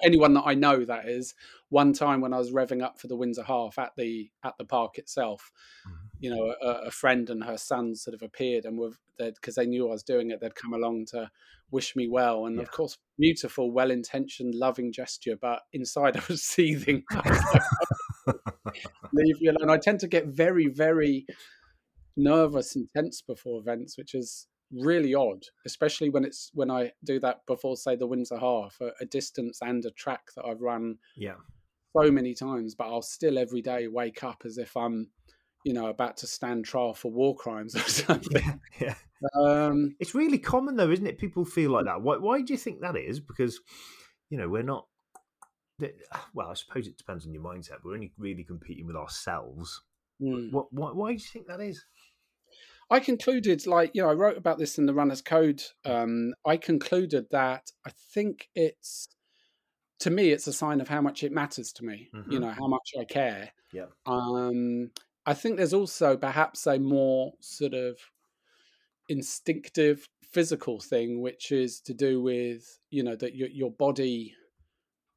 [0.02, 1.34] anyone that I know that is.
[1.68, 4.64] One time when I was revving up for the Windsor Half at the at the
[4.64, 5.52] park itself,
[5.86, 6.01] mm-hmm.
[6.22, 9.66] You know, a, a, friend and her son sort of appeared and were because they
[9.66, 10.40] knew I was doing it.
[10.40, 11.28] They'd come along to
[11.72, 12.62] wish me well, and yeah.
[12.62, 15.36] of course, beautiful, well intentioned, loving gesture.
[15.36, 17.02] But inside, I was seething.
[18.24, 18.70] Oh,
[19.12, 19.68] leave me alone.
[19.68, 21.26] I tend to get very, very
[22.16, 27.18] nervous and tense before events, which is really odd, especially when it's when I do
[27.18, 30.98] that before, say, the Windsor Half, a, a distance and a track that I've run
[31.16, 31.34] yeah
[31.96, 32.76] so many times.
[32.76, 35.08] But I'll still every day wake up as if I'm,
[35.64, 38.60] you know, about to stand trial for war crimes or something.
[38.80, 39.40] Yeah, yeah.
[39.40, 41.18] Um, it's really common though, isn't it?
[41.18, 42.02] People feel like that.
[42.02, 42.16] Why?
[42.16, 43.20] Why do you think that is?
[43.20, 43.60] Because
[44.30, 44.86] you know we're not.
[46.34, 47.78] Well, I suppose it depends on your mindset.
[47.84, 49.82] We're only really competing with ourselves.
[50.22, 50.52] Mm.
[50.52, 51.84] What, why, why do you think that is?
[52.92, 55.62] I concluded, like, you know, I wrote about this in the Runner's Code.
[55.84, 59.08] Um, I concluded that I think it's,
[60.00, 62.30] to me, it's a sign of how much it matters to me, mm-hmm.
[62.30, 63.50] you know, how much I care.
[63.72, 63.86] Yeah.
[64.04, 64.90] Um,
[65.24, 67.98] I think there's also perhaps a more sort of
[69.08, 74.34] instinctive physical thing, which is to do with, you know, that your, your body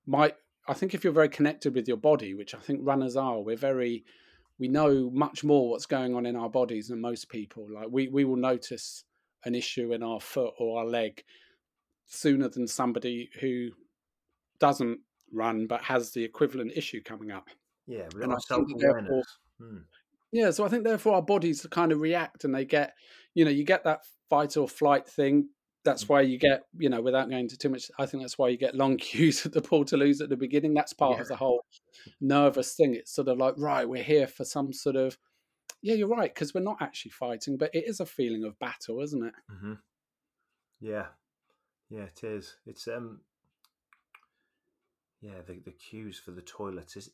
[0.06, 0.36] might,
[0.68, 3.58] I think if you're very connected with your body, which I think runners are, we're
[3.58, 4.04] very,
[4.60, 7.68] we know much more what's going on in our bodies than most people.
[7.74, 9.04] Like we we will notice
[9.44, 11.24] an issue in our foot or our leg
[12.06, 13.70] sooner than somebody who
[14.60, 15.00] doesn't
[15.34, 17.50] run but has the equivalent issue coming up.
[17.88, 18.70] Yeah, and I think
[19.60, 19.78] hmm.
[20.32, 20.52] yeah.
[20.52, 22.94] So I think therefore our bodies kind of react and they get,
[23.34, 25.50] you know, you get that fight or flight thing
[25.86, 26.10] that's mm.
[26.10, 28.58] why you get, you know, without going into too much, I think that's why you
[28.58, 30.74] get long queues at the Portaloos at the beginning.
[30.74, 31.22] That's part yeah.
[31.22, 31.64] of the whole
[32.20, 32.96] nervous thing.
[32.96, 35.18] It's sort of like, right, we're here for some sort of,
[35.82, 39.02] yeah, you're right, because we're not actually fighting, but it is a feeling of battle,
[39.02, 39.34] isn't it?
[39.52, 39.74] Mm-hmm.
[40.82, 41.06] Yeah,
[41.90, 42.56] yeah, it is.
[42.66, 43.22] It's um,
[45.22, 47.12] yeah, the the queues for the toilets is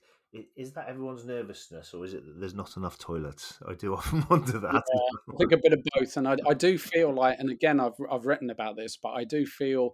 [0.55, 3.59] is that everyone's nervousness, or is it that there's not enough toilets?
[3.67, 4.83] I do often wonder that.
[4.93, 7.79] Yeah, I think a bit of both, and I, I do feel like, and again,
[7.79, 9.91] I've I've written about this, but I do feel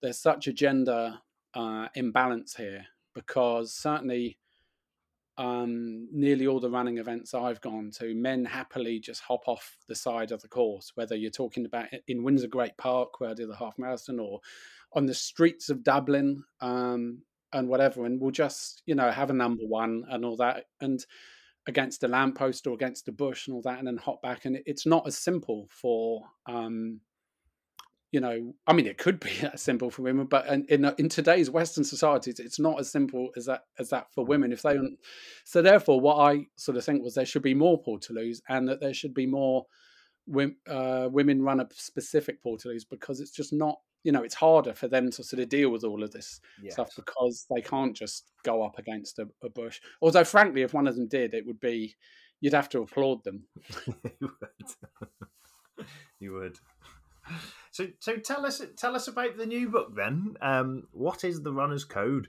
[0.00, 1.18] there's such a gender
[1.54, 4.38] uh, imbalance here because certainly
[5.36, 9.94] um, nearly all the running events I've gone to, men happily just hop off the
[9.94, 13.48] side of the course, whether you're talking about in Windsor Great Park, where I did
[13.50, 14.40] the half marathon, or
[14.92, 16.44] on the streets of Dublin.
[16.60, 17.22] Um,
[17.54, 21.04] and whatever, and we'll just you know have a number one and all that, and
[21.66, 24.44] against a lamppost or against a bush and all that, and then hop back.
[24.44, 27.00] And it's not as simple for um,
[28.14, 31.08] you know, I mean, it could be that simple for women, but in, in, in
[31.08, 34.52] today's Western societies, it's not as simple as that as that for women.
[34.52, 34.78] If they,
[35.44, 38.80] so therefore, what I sort of think was there should be more Portaloos, and that
[38.80, 39.66] there should be more
[40.68, 44.86] uh, women run a specific Portaloos because it's just not you know it's harder for
[44.86, 46.74] them to sort of deal with all of this yes.
[46.74, 49.80] stuff because they can't just go up against a, a, bush.
[50.00, 51.96] Although, frankly, if one of them did, it would be
[52.40, 53.44] you'd have to applaud them.
[54.20, 55.08] you would.
[56.20, 56.58] you would.
[57.70, 60.36] So, so tell us tell us about the new book then.
[60.40, 62.28] Um, what is the runner's code?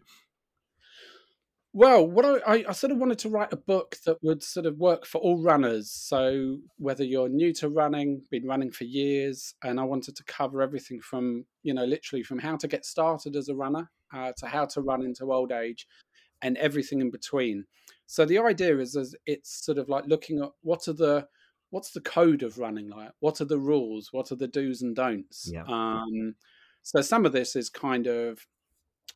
[1.77, 4.77] Well, what I, I, sort of wanted to write a book that would sort of
[4.77, 5.91] work for all runners.
[5.91, 10.61] So whether you're new to running, been running for years, and I wanted to cover
[10.61, 14.47] everything from you know literally from how to get started as a runner uh, to
[14.47, 15.85] how to run into old age,
[16.41, 17.65] and everything in between.
[18.07, 21.27] So the idea is, is it's sort of like looking at what are the
[21.71, 23.11] what's the code of running like?
[23.19, 24.13] What are the rules?
[24.13, 25.51] What are the do's and don'ts?
[25.51, 25.63] Yeah.
[25.67, 26.35] Um,
[26.83, 28.39] so some of this is kind of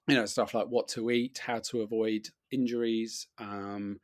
[0.07, 3.99] you know stuff like what to eat how to avoid injuries um,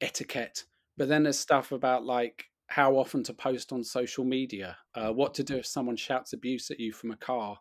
[0.00, 0.64] etiquette.
[0.96, 5.34] But then there's stuff about like how often to post on social media uh, what
[5.34, 7.58] to do if someone shouts abuse at you from a car.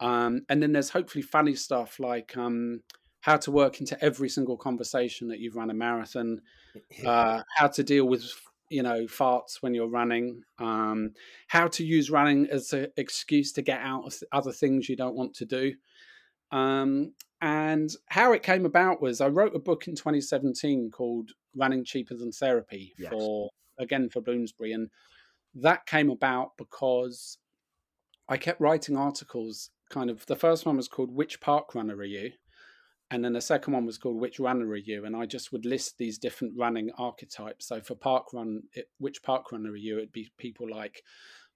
[0.00, 2.80] Um, and then there's hopefully funny stuff like um,
[3.20, 6.40] how to work into every single conversation that you've run a marathon
[7.06, 8.24] uh, how to deal with
[8.68, 11.12] you know farts when you're running um,
[11.46, 15.14] how to use running as an excuse to get out of other things you don't
[15.14, 15.72] want to do
[16.52, 21.84] um, and how it came about was I wrote a book in 2017 called Running
[21.84, 23.10] Cheaper Than Therapy Yes.
[23.10, 24.90] for again for Bloomsbury, and
[25.54, 27.38] that came about because
[28.28, 29.70] I kept writing articles.
[29.90, 32.32] Kind of the first one was called "Which Park Runner Are You,"
[33.10, 35.66] and then the second one was called "Which Runner Are You?" And I just would
[35.66, 37.66] list these different running archetypes.
[37.66, 39.98] So for park run, it, which park runner are you?
[39.98, 41.02] It'd be people like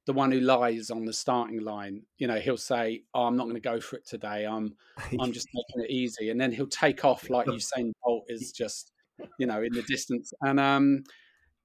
[0.06, 2.02] the one who lies on the starting line.
[2.18, 4.46] You know, he'll say, "Oh, I'm not going to go for it today.
[4.46, 4.74] I'm
[5.20, 8.92] I'm just taking it easy," and then he'll take off like Usain Bolt is just,
[9.38, 10.32] you know, in the distance.
[10.40, 11.04] And um,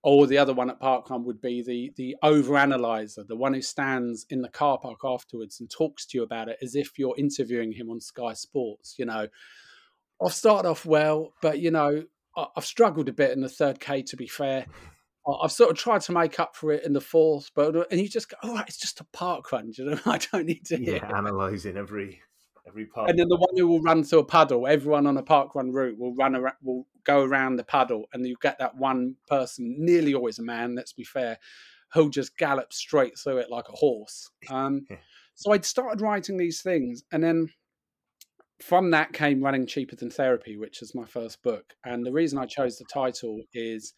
[0.03, 3.61] or the other one at Parkrun would be the the over analyzer, the one who
[3.61, 7.15] stands in the car park afterwards and talks to you about it as if you're
[7.17, 8.95] interviewing him on Sky Sports.
[8.97, 9.27] You know,
[10.23, 12.03] I've started off well, but you know,
[12.35, 14.01] I've struggled a bit in the third K.
[14.01, 14.65] To be fair,
[15.41, 18.07] I've sort of tried to make up for it in the fourth, but and you
[18.07, 20.81] just go, "All right, it's just a park run." You know, I don't need to
[20.81, 22.21] yeah, analysing every
[22.67, 23.09] every part.
[23.09, 25.71] and then the one who will run through a puddle, everyone on a park run
[25.71, 29.75] route will run around, will go around the puddle, and you get that one person,
[29.77, 30.75] nearly always a man.
[30.75, 31.37] Let's be fair,
[31.93, 34.29] who'll just gallop straight through it like a horse.
[34.49, 34.97] Um, Yeah.
[35.35, 37.49] so I'd started writing these things, and then
[38.61, 41.73] from that came running cheaper than therapy, which is my first book.
[41.83, 43.93] And the reason I chose the title is.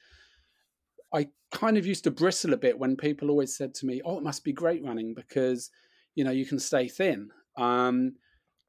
[1.13, 4.17] I kind of used to bristle a bit when people always said to me, "Oh,
[4.17, 5.69] it must be great running because,
[6.15, 8.15] you know, you can stay thin." Um,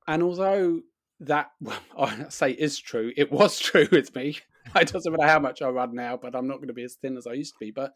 [0.06, 0.82] and although
[1.20, 4.38] that well, I say is true, it was true with me.
[4.76, 6.94] It doesn't matter how much I run now, but I'm not going to be as
[6.94, 7.70] thin as I used to be.
[7.70, 7.92] But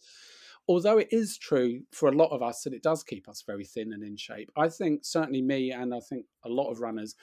[0.68, 3.64] although it is true for a lot of us that it does keep us very
[3.64, 7.14] thin and in shape, I think certainly me and I think a lot of runners,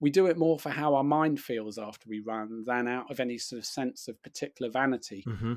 [0.00, 3.20] we do it more for how our mind feels after we run than out of
[3.20, 5.54] any sort of sense of particular vanity hmm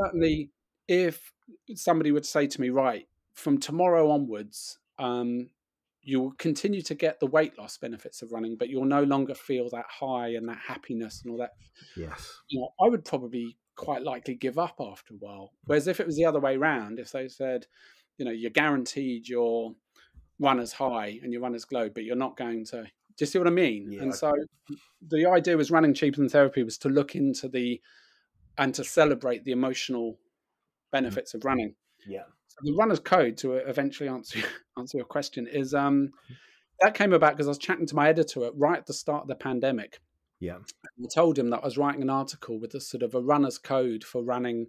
[0.00, 0.50] certainly
[0.90, 1.32] if
[1.76, 5.48] somebody would say to me right from tomorrow onwards um,
[6.02, 9.70] you'll continue to get the weight loss benefits of running but you'll no longer feel
[9.70, 11.52] that high and that happiness and all that
[11.96, 12.40] Yes.
[12.48, 15.52] you know i would probably quite likely give up after a while.
[15.64, 17.66] Whereas if it was the other way around if they said
[18.18, 19.74] you know you're guaranteed your
[20.40, 22.88] runners high and your runners glow but you're not going to do
[23.20, 23.92] you see what i mean?
[23.92, 24.32] Yeah, and so
[25.08, 27.80] the idea was running cheaper than therapy was to look into the
[28.58, 30.18] and to celebrate the emotional
[30.90, 31.02] Mm.
[31.02, 31.74] benefits of running.
[32.06, 32.24] Yeah.
[32.48, 34.40] So the runner's code to uh, eventually answer
[34.78, 36.34] answer your question is um, mm-hmm.
[36.80, 39.22] that came about because I was chatting to my editor at, right at the start
[39.22, 40.00] of the pandemic.
[40.40, 40.58] Yeah.
[40.84, 43.58] I told him that I was writing an article with a sort of a runner's
[43.58, 44.68] code for running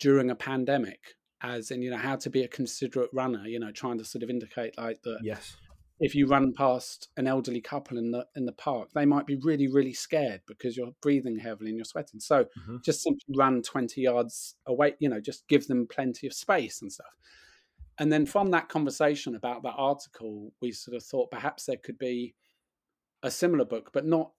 [0.00, 3.46] during a pandemic, as in you know how to be a considerate runner.
[3.46, 5.56] You know, trying to sort of indicate like that Yes.
[6.02, 9.36] If you run past an elderly couple in the in the park, they might be
[9.36, 12.20] really really scared because you're breathing heavily and you're sweating.
[12.20, 12.82] So Mhm.
[12.84, 16.92] just simply run 20 yards away, you know, just give them plenty of space and
[16.92, 17.16] stuff.
[17.98, 21.98] And then from that conversation about that article, we sort of thought perhaps there could
[21.98, 22.34] be
[23.22, 24.32] a similar book, but not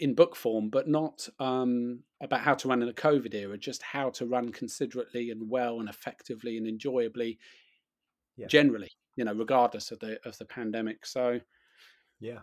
[0.00, 3.82] in book form, but not um, about how to run in a COVID era, just
[3.82, 7.38] how to run considerately and well and effectively and enjoyably,
[8.36, 8.48] Yeah.
[8.48, 11.06] generally, you know, regardless of the of the pandemic.
[11.06, 11.40] So
[12.20, 12.40] Yeah.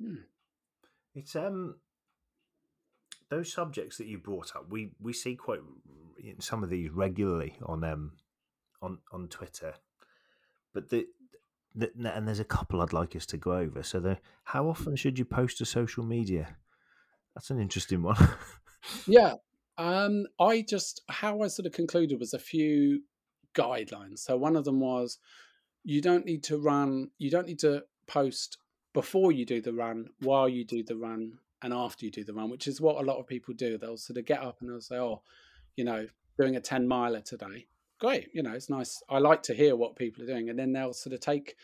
[0.00, 0.24] Hmm.
[1.14, 1.76] It's um
[3.30, 4.66] those subjects that you brought up.
[4.68, 5.60] We we see quite
[6.40, 8.12] some of these regularly on um
[8.82, 9.74] on on Twitter,
[10.72, 11.06] but the.
[11.74, 13.82] the and there's a couple I'd like us to go over.
[13.82, 16.56] So, the how often should you post to social media?
[17.34, 18.16] That's an interesting one.
[19.06, 19.34] Yeah.
[19.76, 23.02] Um, I just how I sort of concluded was a few
[23.54, 24.20] guidelines.
[24.20, 25.18] So one of them was
[25.84, 28.58] you don't need to run, you don't need to post
[28.92, 32.32] before you do the run, while you do the run, and after you do the
[32.32, 33.78] run, which is what a lot of people do.
[33.78, 35.22] They'll sort of get up and they'll say, Oh,
[35.76, 36.06] you know,
[36.38, 37.66] doing a 10 miler today.
[37.98, 39.02] Great, you know, it's nice.
[39.08, 40.50] I like to hear what people are doing.
[40.50, 41.56] And then they'll sort of take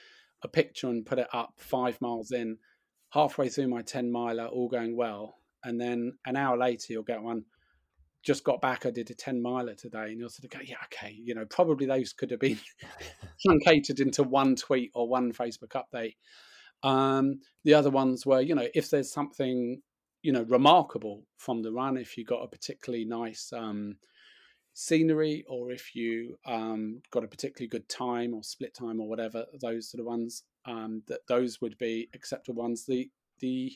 [0.43, 2.59] a picture and put it up five miles in,
[3.11, 7.23] halfway through my 10 miler, all going well and then an hour later you'll get
[7.23, 7.45] one
[8.23, 10.77] just got back i did a 10 miler today and you'll sort of go yeah
[10.85, 12.59] okay you know probably those could have been
[13.47, 16.17] truncated into one tweet or one facebook update.
[16.83, 19.81] Um the other ones were you know if there's something
[20.23, 23.97] you know remarkable from the run if you got a particularly nice um
[24.73, 29.45] scenery or if you um got a particularly good time or split time or whatever
[29.61, 32.85] those sort of ones um that those would be acceptable ones.
[32.87, 33.73] The the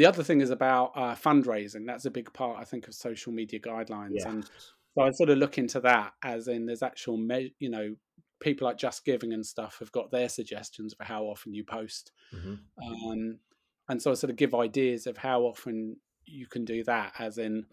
[0.00, 1.84] the other thing is about uh, fundraising.
[1.84, 4.24] That's a big part, I think, of social media guidelines.
[4.24, 4.50] And
[4.94, 7.94] so I sort of look into that as in there's actual, me- you know,
[8.40, 12.12] people like Just Giving and stuff have got their suggestions for how often you post.
[12.32, 12.60] Mhm.
[12.82, 13.40] Um,
[13.90, 17.36] and so I sort of give ideas of how often you can do that, as
[17.36, 17.66] in,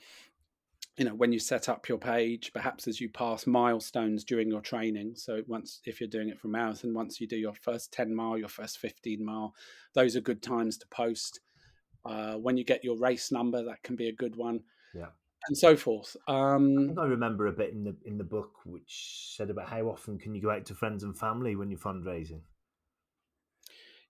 [0.98, 4.62] you know when you set up your page perhaps as you pass milestones during your
[4.62, 8.16] training so once if you're doing it for marathon once you do your first 10
[8.16, 9.54] mile your first 15 mile
[9.94, 11.40] those are good times to post
[12.08, 14.62] uh, when you get your race number that can be a good one
[14.96, 15.08] yeah
[15.48, 19.34] and so forth um, I, I remember a bit in the in the book which
[19.36, 22.42] said about how often can you go out to friends and family when you're fundraising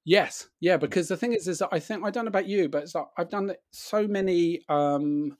[0.03, 2.69] yes yeah because the thing is is that i think i don't know about you
[2.69, 5.37] but like i've done so many um,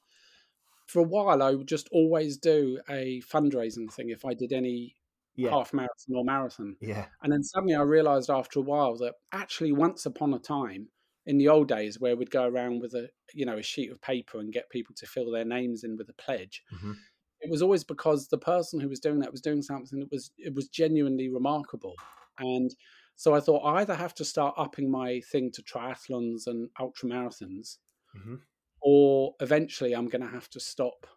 [0.87, 4.95] for a while, I would just always do a fundraising thing if I did any
[5.35, 5.49] yeah.
[5.51, 6.77] half marathon or marathon.
[6.79, 7.05] Yeah.
[7.21, 10.87] And then suddenly I realized after a while that actually, once upon a time,
[11.27, 14.01] in the old days where we'd go around with a you know a sheet of
[14.01, 16.93] paper and get people to fill their names in with a pledge mm-hmm.
[17.41, 20.31] it was always because the person who was doing that was doing something that was
[20.37, 21.93] it was genuinely remarkable
[22.39, 22.73] and
[23.15, 27.07] so i thought i either have to start upping my thing to triathlons and ultra
[27.07, 27.77] marathons
[28.17, 28.35] mm-hmm
[28.81, 31.07] or eventually I'm going to have to stop.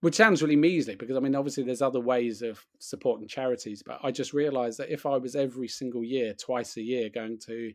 [0.00, 3.98] Which sounds really measly because I mean, obviously, there's other ways of supporting charities, but
[4.02, 7.72] I just realized that if I was every single year, twice a year, going to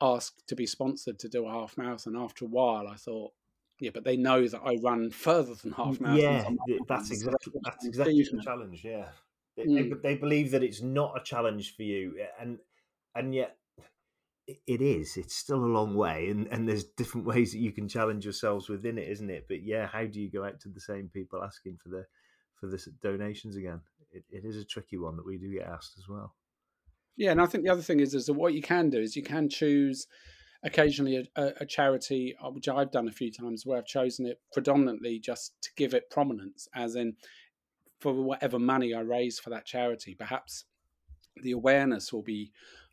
[0.00, 3.32] ask to be sponsored to do a half marathon, and after a while, I thought,
[3.80, 6.56] yeah, but they know that I run further than half marathons.
[6.66, 8.82] Yeah, that's exactly that's exactly the challenge.
[8.84, 9.08] Yeah,
[9.56, 10.02] they, mm.
[10.02, 12.58] they, they believe that it's not a challenge for you, and
[13.14, 13.56] and yet
[14.66, 17.86] it is it's still a long way and, and there's different ways that you can
[17.86, 20.80] challenge yourselves within it isn't it but yeah how do you go out to the
[20.80, 22.06] same people asking for the
[22.54, 23.80] for the donations again
[24.10, 26.34] it, it is a tricky one that we do get asked as well
[27.18, 29.14] yeah and i think the other thing is is that what you can do is
[29.14, 30.06] you can choose
[30.64, 34.40] occasionally a, a, charity uh, which i've done a few times where i've chosen it
[34.52, 37.14] predominantly just to give it prominence as in
[38.00, 40.64] for whatever money i raise for that charity perhaps
[41.42, 42.50] the awareness will be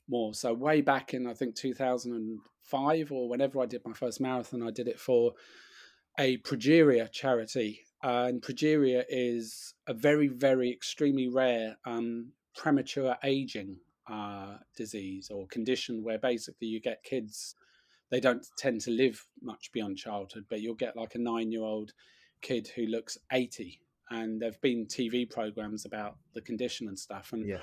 [0.07, 0.33] more.
[0.33, 4.71] So way back in I think 2005 or whenever I did my first marathon, I
[4.71, 5.33] did it for
[6.19, 7.81] a progeria charity.
[8.03, 15.47] Uh, and progeria is a very, very extremely rare um, premature aging uh, disease or
[15.47, 17.55] condition where basically you get kids.
[18.11, 21.93] They don't tend to live much beyond childhood, but you'll get like a nine-year-old
[22.41, 27.33] kid who looks 80 and there've been TV programs about the condition and stuff.
[27.33, 27.61] And yes.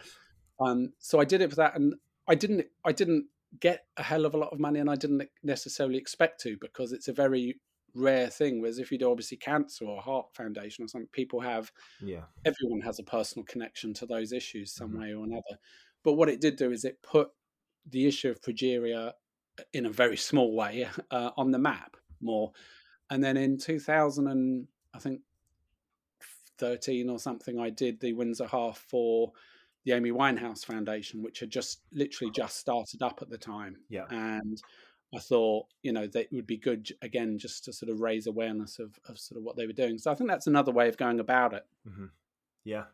[0.61, 1.95] um, so I did it for that, and
[2.29, 3.27] I didn't I didn't
[3.61, 6.93] get a hell of a lot of money, and I didn't necessarily expect to because
[6.93, 7.61] it's a very
[7.95, 8.61] rare thing.
[8.61, 12.81] Whereas if you do obviously cancer or heart foundation or something, people have yeah everyone
[12.81, 15.01] has a personal connection to those issues some mm-hmm.
[15.01, 15.59] way or another.
[16.03, 17.31] But what it did do is it put
[17.89, 19.13] the issue of progeria
[19.73, 22.53] in a very small way uh, on the map more.
[23.11, 25.21] And then in 2000 and I think
[26.59, 29.33] 13 or something, I did the Windsor Half for
[29.85, 33.77] the Amy Winehouse Foundation, which had just literally just started up at the time.
[33.89, 34.05] Yeah.
[34.11, 34.63] And
[35.15, 38.27] I thought, you know, that it would be good again just to sort of raise
[38.27, 39.99] awareness of, of sort of what they were doing.
[39.99, 41.67] So I think that's another way of going about it.
[41.89, 42.07] Mm-hmm.
[42.65, 42.85] Yeah.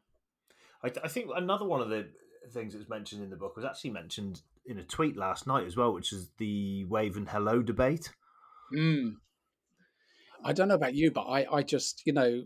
[0.83, 2.09] I, I, think another one of the
[2.53, 5.67] things that was mentioned in the book was actually mentioned in a tweet last night
[5.67, 8.11] as well, which is the wave and hello debate.
[8.75, 9.17] Mm.
[10.45, 12.45] I don't know about you, but I, I just, you know,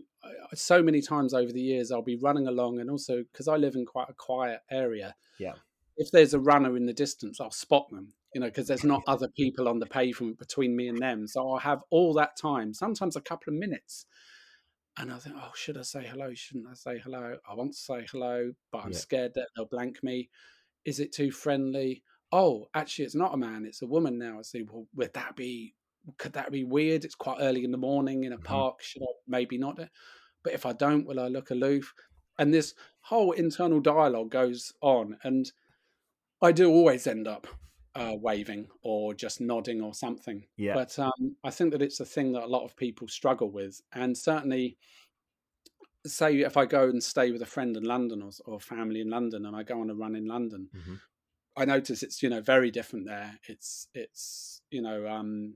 [0.53, 3.75] so many times over the years, I'll be running along, and also because I live
[3.75, 5.15] in quite a quiet area.
[5.37, 5.53] Yeah.
[5.97, 9.03] If there's a runner in the distance, I'll spot them, you know, because there's not
[9.07, 11.27] other people on the pavement between me and them.
[11.27, 14.05] So I'll have all that time, sometimes a couple of minutes.
[14.97, 16.33] And I think, oh, should I say hello?
[16.33, 17.37] Shouldn't I say hello?
[17.49, 18.97] I want to say hello, but I'm yeah.
[18.97, 20.29] scared that they'll blank me.
[20.85, 22.03] Is it too friendly?
[22.31, 24.39] Oh, actually, it's not a man, it's a woman now.
[24.39, 25.73] I say, well, would that be
[26.17, 27.05] could that be weird?
[27.05, 28.45] It's quite early in the morning in a mm-hmm.
[28.45, 28.81] park.
[28.81, 29.79] Should I maybe not?
[30.43, 31.93] But if I don't, will I look aloof?
[32.37, 35.51] And this whole internal dialogue goes on, and
[36.41, 37.47] I do always end up
[37.95, 40.43] uh, waving or just nodding or something.
[40.57, 40.73] Yeah.
[40.73, 43.81] But um, I think that it's a thing that a lot of people struggle with,
[43.93, 44.77] and certainly,
[46.05, 49.09] say if I go and stay with a friend in London or, or family in
[49.09, 50.95] London, and I go on a run in London, mm-hmm.
[51.55, 53.39] I notice it's you know very different there.
[53.47, 55.55] It's it's you know um,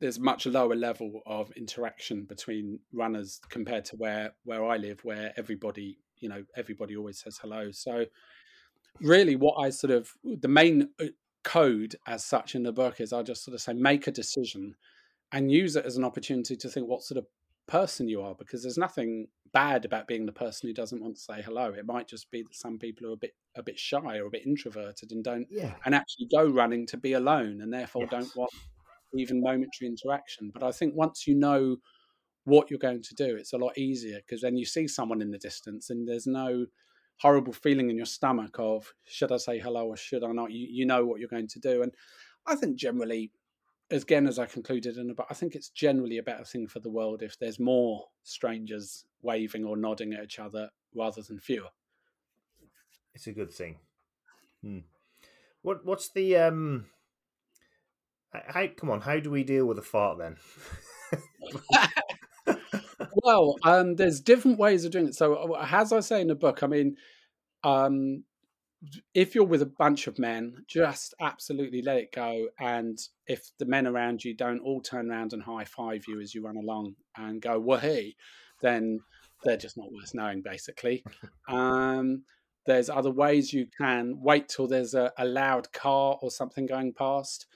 [0.00, 5.32] there's much lower level of interaction between runners compared to where where I live, where
[5.36, 7.70] everybody you know everybody always says hello.
[7.70, 8.06] So
[9.00, 11.06] really, what I sort of the main uh,
[11.42, 14.74] code as such in the book is I just sort of say make a decision
[15.32, 17.26] and use it as an opportunity to think what sort of
[17.66, 21.20] person you are because there's nothing bad about being the person who doesn't want to
[21.20, 24.18] say hello it might just be that some people are a bit a bit shy
[24.18, 25.72] or a bit introverted and don't yeah.
[25.86, 28.10] and actually go running to be alone and therefore yes.
[28.10, 28.50] don't want
[29.18, 30.50] even momentary interaction.
[30.52, 31.76] But I think once you know
[32.44, 35.30] what you're going to do, it's a lot easier because then you see someone in
[35.30, 36.66] the distance and there's no
[37.18, 40.50] horrible feeling in your stomach of should I say hello or should I not?
[40.50, 41.82] You, you know what you're going to do.
[41.82, 41.92] And
[42.46, 43.32] I think generally
[43.90, 46.90] again, as I concluded in about, I think it's generally a better thing for the
[46.90, 51.68] world if there's more strangers waving or nodding at each other rather than fewer.
[53.14, 53.78] It's a good thing.
[54.62, 54.80] Hmm.
[55.62, 56.86] What What's the um?
[58.32, 59.02] How come on?
[59.02, 60.36] How do we deal with a fart then?
[63.22, 65.14] well, um, there's different ways of doing it.
[65.14, 66.96] So, uh, as I say in the book, I mean,
[67.62, 68.24] um,
[69.14, 72.48] if you're with a bunch of men, just absolutely let it go.
[72.58, 76.34] And if the men around you don't all turn around and high five you as
[76.34, 77.80] you run along and go, well,
[78.62, 79.00] then
[79.42, 81.04] they're just not worth knowing, basically.
[81.48, 82.24] Um,
[82.66, 86.94] there's other ways you can wait till there's a, a loud car or something going
[86.94, 87.46] past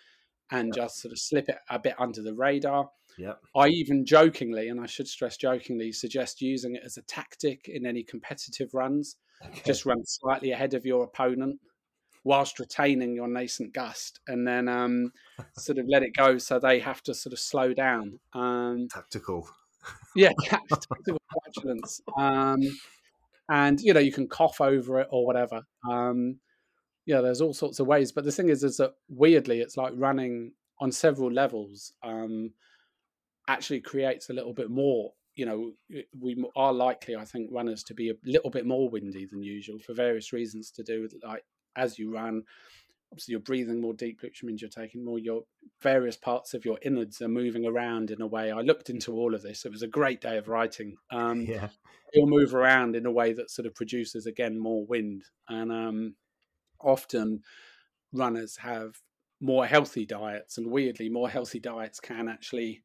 [0.50, 2.90] and just sort of slip it a bit under the radar.
[3.18, 3.40] Yep.
[3.56, 7.84] I even jokingly, and I should stress jokingly, suggest using it as a tactic in
[7.84, 9.16] any competitive runs.
[9.44, 9.60] Okay.
[9.66, 11.58] Just run slightly ahead of your opponent
[12.24, 15.12] whilst retaining your nascent gust, and then um,
[15.58, 18.20] sort of let it go so they have to sort of slow down.
[18.34, 19.48] Um, tactical.
[20.14, 20.32] Yeah,
[20.68, 22.00] tactical vigilance.
[22.16, 22.60] Um,
[23.50, 25.62] and you know you can cough over it or whatever.
[25.90, 26.38] Um,
[27.06, 28.12] yeah, there's all sorts of ways.
[28.12, 31.92] But the thing is, is that weirdly, it's like running on several levels.
[32.02, 32.52] Um,
[33.48, 35.72] actually creates a little bit more you know
[36.20, 39.78] we are likely i think runners to be a little bit more windy than usual
[39.78, 41.44] for various reasons to do with like
[41.76, 42.42] as you run
[43.10, 45.42] obviously you're breathing more deeply which means you're taking more your
[45.80, 49.34] various parts of your innards are moving around in a way i looked into all
[49.34, 51.68] of this it was a great day of writing um yeah.
[52.12, 56.14] you'll move around in a way that sort of produces again more wind and um
[56.80, 57.40] often
[58.12, 58.96] runners have
[59.40, 62.82] more healthy diets and weirdly more healthy diets can actually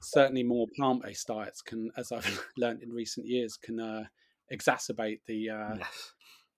[0.00, 4.04] certainly more plant-based diets can, as I've learned in recent years, can uh,
[4.52, 6.12] exacerbate the uh, yes.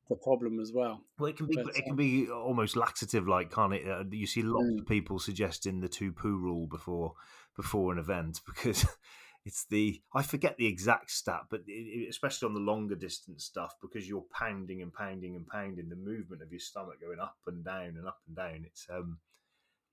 [0.08, 1.02] the problem as well.
[1.18, 3.88] Well, it can be but, it can uh be almost laxative, like can't it?
[3.88, 4.80] Uh, you see lots mm.
[4.80, 7.14] of people suggesting the two poo rule before
[7.56, 8.86] before an event because.
[9.46, 13.74] It's the I forget the exact stat, but it, especially on the longer distance stuff,
[13.80, 17.64] because you're pounding and pounding and pounding, the movement of your stomach going up and
[17.64, 18.66] down and up and down.
[18.66, 19.18] It's um,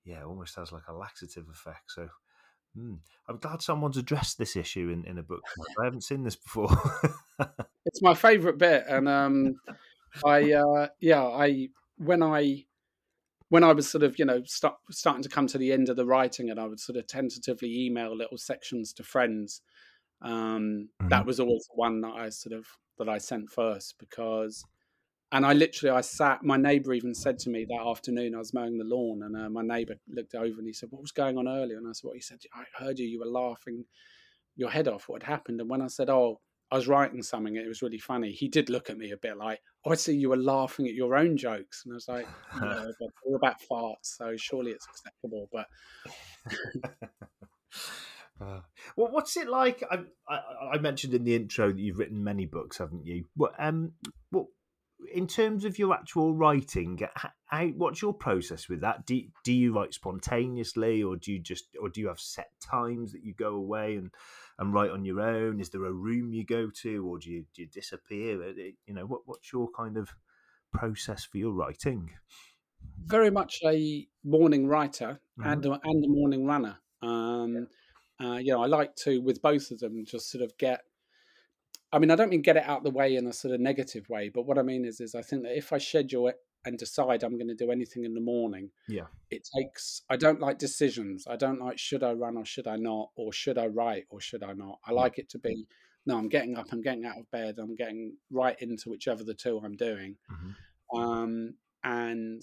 [0.04, 1.84] yeah, almost has like a laxative effect.
[1.86, 2.10] So
[2.76, 2.98] Mm.
[3.28, 5.42] I'm glad someone's addressed this issue in, in a book.
[5.80, 6.70] I haven't seen this before.
[7.84, 9.56] it's my favourite bit, and um,
[10.24, 12.64] I uh, yeah, I when I
[13.50, 15.96] when I was sort of you know start, starting to come to the end of
[15.96, 19.60] the writing, and I would sort of tentatively email little sections to friends.
[20.22, 21.08] Um, mm-hmm.
[21.08, 22.66] That was always the one that I sort of
[22.98, 24.64] that I sent first because
[25.32, 26.42] and I literally I sat.
[26.42, 29.50] My neighbour even said to me that afternoon I was mowing the lawn, and uh,
[29.50, 32.08] my neighbour looked over and he said, "What was going on earlier?" And I said,
[32.08, 33.06] "What?" He said, "I heard you.
[33.06, 33.84] You were laughing
[34.56, 35.08] your head off.
[35.08, 37.56] What had happened?" And when I said, "Oh," I was writing something.
[37.56, 38.32] It was really funny.
[38.32, 40.94] He did look at me a bit like, "Oh, I see you were laughing at
[40.94, 44.86] your own jokes," and I was like, "Yeah, but all about farts, so surely it's
[44.86, 45.66] acceptable." But
[48.40, 48.60] uh,
[48.96, 49.82] well, what's it like?
[49.90, 50.40] I, I,
[50.74, 53.24] I mentioned in the intro that you've written many books, haven't you?
[53.34, 53.92] What um,
[54.30, 54.46] what
[55.12, 57.00] in terms of your actual writing,
[57.46, 59.06] how, what's your process with that?
[59.06, 63.12] Do do you write spontaneously, or do you just, or do you have set times
[63.12, 64.10] that you go away and
[64.58, 65.60] and write on your own?
[65.60, 68.42] Is there a room you go to, or do you do you disappear?
[68.42, 68.52] Uh,
[68.86, 70.10] you know, what what's your kind of
[70.72, 72.10] process for your writing?
[73.04, 75.50] Very much a morning writer mm-hmm.
[75.50, 76.78] and a, and a morning runner.
[77.02, 77.68] Um,
[78.20, 80.80] uh, you know, I like to with both of them just sort of get
[81.92, 84.08] I mean, I don't mean get it out the way in a sort of negative
[84.08, 86.76] way, but what I mean is, is I think that if I schedule it and
[86.76, 90.02] decide I'm going to do anything in the morning, yeah, it takes.
[90.10, 91.26] I don't like decisions.
[91.28, 94.20] I don't like should I run or should I not, or should I write or
[94.20, 94.78] should I not.
[94.84, 95.66] I like it to be
[96.04, 96.18] no.
[96.18, 96.66] I'm getting up.
[96.72, 97.56] I'm getting out of bed.
[97.58, 100.98] I'm getting right into whichever the two I'm doing, mm-hmm.
[100.98, 102.42] um, and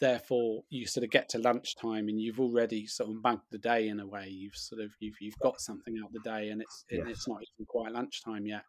[0.00, 3.88] therefore you sort of get to lunchtime and you've already sort of banked the day
[3.88, 6.84] in a way you've sort of you've, you've got something out the day and it's
[6.90, 7.04] yes.
[7.08, 8.62] it's not even quite lunchtime yet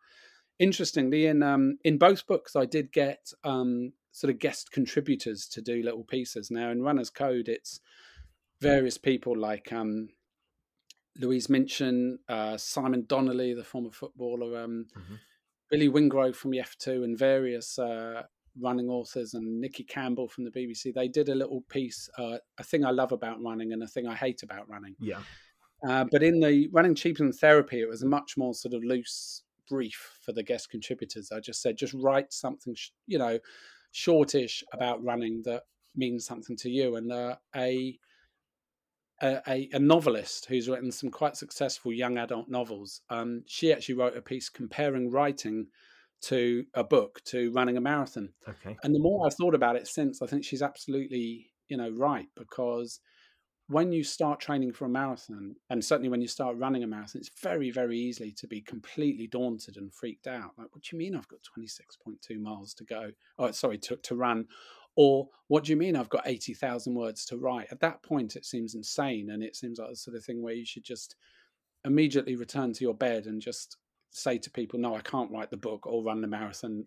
[0.60, 5.62] interestingly in um in both books i did get um sort of guest contributors to
[5.62, 7.80] do little pieces now in runners code it's
[8.62, 10.10] various people like um
[11.20, 15.16] louise minchin uh, simon donnelly the former footballer um mm-hmm.
[15.70, 18.24] billy wingrove from the f2 and various uh,
[18.60, 20.94] running authors and Nicky Campbell from the BBC.
[20.94, 24.08] They did a little piece, uh, a thing I love about running and a thing
[24.08, 24.96] I hate about running.
[25.00, 25.20] Yeah.
[25.88, 28.84] Uh, but in the running cheaper than therapy, it was a much more sort of
[28.84, 31.32] loose brief for the guest contributors.
[31.32, 33.40] I just said, just write something, you know,
[33.92, 35.64] shortish about running that
[35.96, 36.96] means something to you.
[36.96, 37.98] And uh, a,
[39.22, 43.02] a, a novelist who's written some quite successful young adult novels.
[43.10, 45.68] Um, she actually wrote a piece comparing writing
[46.22, 48.30] to a book to running a marathon.
[48.48, 48.78] Okay.
[48.84, 52.28] And the more I've thought about it since, I think she's absolutely, you know, right
[52.36, 53.00] because
[53.70, 57.20] when you start training for a marathon, and certainly when you start running a marathon,
[57.20, 60.52] it's very, very easily to be completely daunted and freaked out.
[60.58, 63.12] Like, what do you mean I've got 26.2 miles to go?
[63.38, 64.48] Oh, sorry, to, to run.
[64.96, 67.68] Or what do you mean I've got 80,000 words to write?
[67.70, 69.30] At that point, it seems insane.
[69.30, 71.16] And it seems like the sort of thing where you should just
[71.84, 73.78] immediately return to your bed and just
[74.12, 76.86] say to people, no, I can't write the book or run the marathon.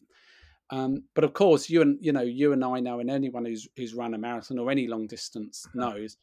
[0.70, 3.66] Um, but of course, you and you know, you and I know, and anyone who's
[3.76, 6.16] who's run a marathon or any long distance knows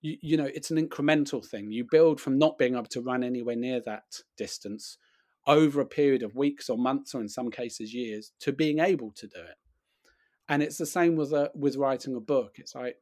[0.00, 3.22] you, you know it's an incremental thing you build from not being able to run
[3.22, 4.98] anywhere near that distance
[5.46, 9.10] over a period of weeks or months or in some cases years to being able
[9.12, 9.56] to do it
[10.48, 12.96] and it's the same with a, with writing a book it's like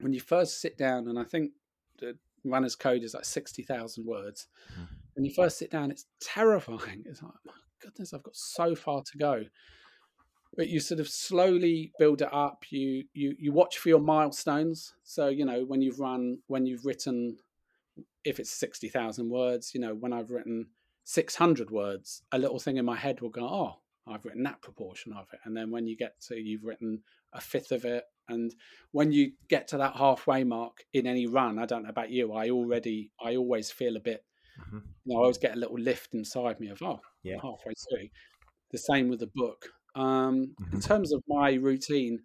[0.00, 1.52] when you first sit down and i think
[1.98, 4.46] the runner's code is like 60,000 words
[4.78, 4.86] mm.
[5.16, 7.02] When you first sit down it's terrifying.
[7.04, 9.44] It's like my goodness i've got so far to go.
[10.56, 12.64] But you sort of slowly build it up.
[12.70, 14.94] You you you watch for your milestones.
[15.02, 17.38] So you know when you've run when you've written
[18.24, 20.66] if it's 60,000 words you know when i've written
[21.04, 25.12] 600 words a little thing in my head will go oh i've written that proportion
[25.12, 25.38] of it.
[25.44, 27.02] And then when you get to you've written
[27.32, 28.04] a fifth of it.
[28.28, 28.54] And
[28.90, 32.32] when you get to that halfway mark in any run i don't know about you
[32.32, 34.24] i already i always feel a bit
[34.60, 34.78] mm-hmm.
[35.04, 38.08] you know i always get a little lift inside me of oh yeah halfway through
[38.72, 40.76] the same with the book um, mm-hmm.
[40.76, 42.20] In terms of my routine,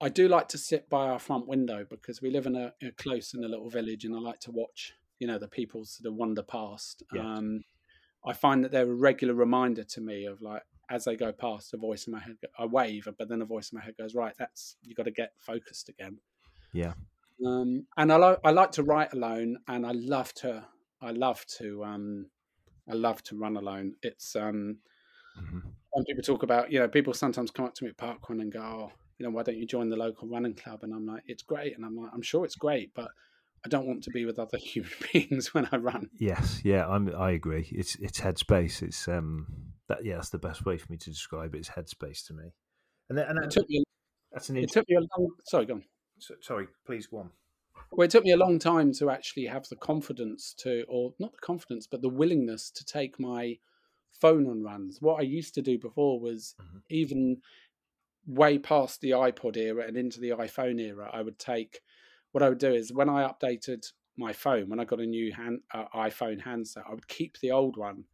[0.00, 2.90] I do like to sit by our front window because we live in a, a,
[2.92, 6.10] close in a little village, and I like to watch, you know, the people sort
[6.10, 7.02] of wander past.
[7.12, 7.20] Yeah.
[7.20, 7.62] Um,
[8.26, 11.74] I find that they're a regular reminder to me of like as they go past,
[11.74, 14.14] a voice in my head, I wave, but then a voice in my head goes,
[14.14, 16.18] "Right, that's you got to get focused again."
[16.72, 16.94] Yeah.
[17.46, 20.64] Um, and I like I like to write alone, and I love to
[21.00, 22.26] I love to um,
[22.90, 23.94] I love to run alone.
[24.02, 24.78] It's um,
[25.38, 28.40] mm-hmm when people talk about, you know, people sometimes come up to me at parkrun
[28.40, 30.80] and go, oh, you know, why don't you join the local running club?
[30.82, 31.76] And I'm like, it's great.
[31.76, 33.08] And I'm like, I'm sure it's great, but
[33.64, 36.10] I don't want to be with other human beings when I run.
[36.18, 37.12] Yes, yeah, I'm.
[37.16, 37.68] I agree.
[37.72, 38.82] It's it's headspace.
[38.82, 39.46] It's um
[39.88, 41.58] that yeah, that's the best way for me to describe it.
[41.58, 42.52] It's headspace to me.
[43.08, 43.82] And then, and it took me.
[44.30, 44.58] That's an.
[44.58, 45.30] It took me a long.
[45.46, 45.84] Sorry, go on.
[46.18, 47.30] So, sorry, please go on.
[47.90, 51.32] Well, it took me a long time to actually have the confidence to, or not
[51.32, 53.58] the confidence, but the willingness to take my
[54.10, 54.98] phone on runs.
[55.00, 56.78] What I used to do before was mm-hmm.
[56.90, 57.38] even
[58.26, 61.80] way past the iPod era and into the iPhone era, I would take
[62.32, 65.32] what I would do is when I updated my phone, when I got a new
[65.32, 68.04] hand, uh, iPhone handset, I would keep the old one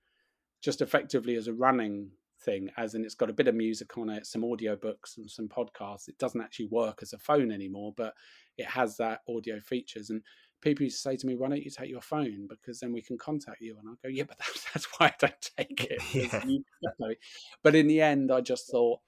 [0.62, 2.10] just effectively as a running
[2.44, 5.48] thing, as in it's got a bit of music on it, some audiobooks and some
[5.48, 6.08] podcasts.
[6.08, 8.14] It doesn't actually work as a phone anymore, but
[8.56, 10.10] it has that audio features.
[10.10, 10.22] And
[10.60, 12.46] people used to say to me, "Why don't you take your phone?
[12.48, 15.14] Because then we can contact you." And I go, "Yeah, but that's, that's why I
[15.18, 16.02] don't take it."
[17.00, 17.14] Yeah.
[17.62, 19.00] But in the end, I just thought,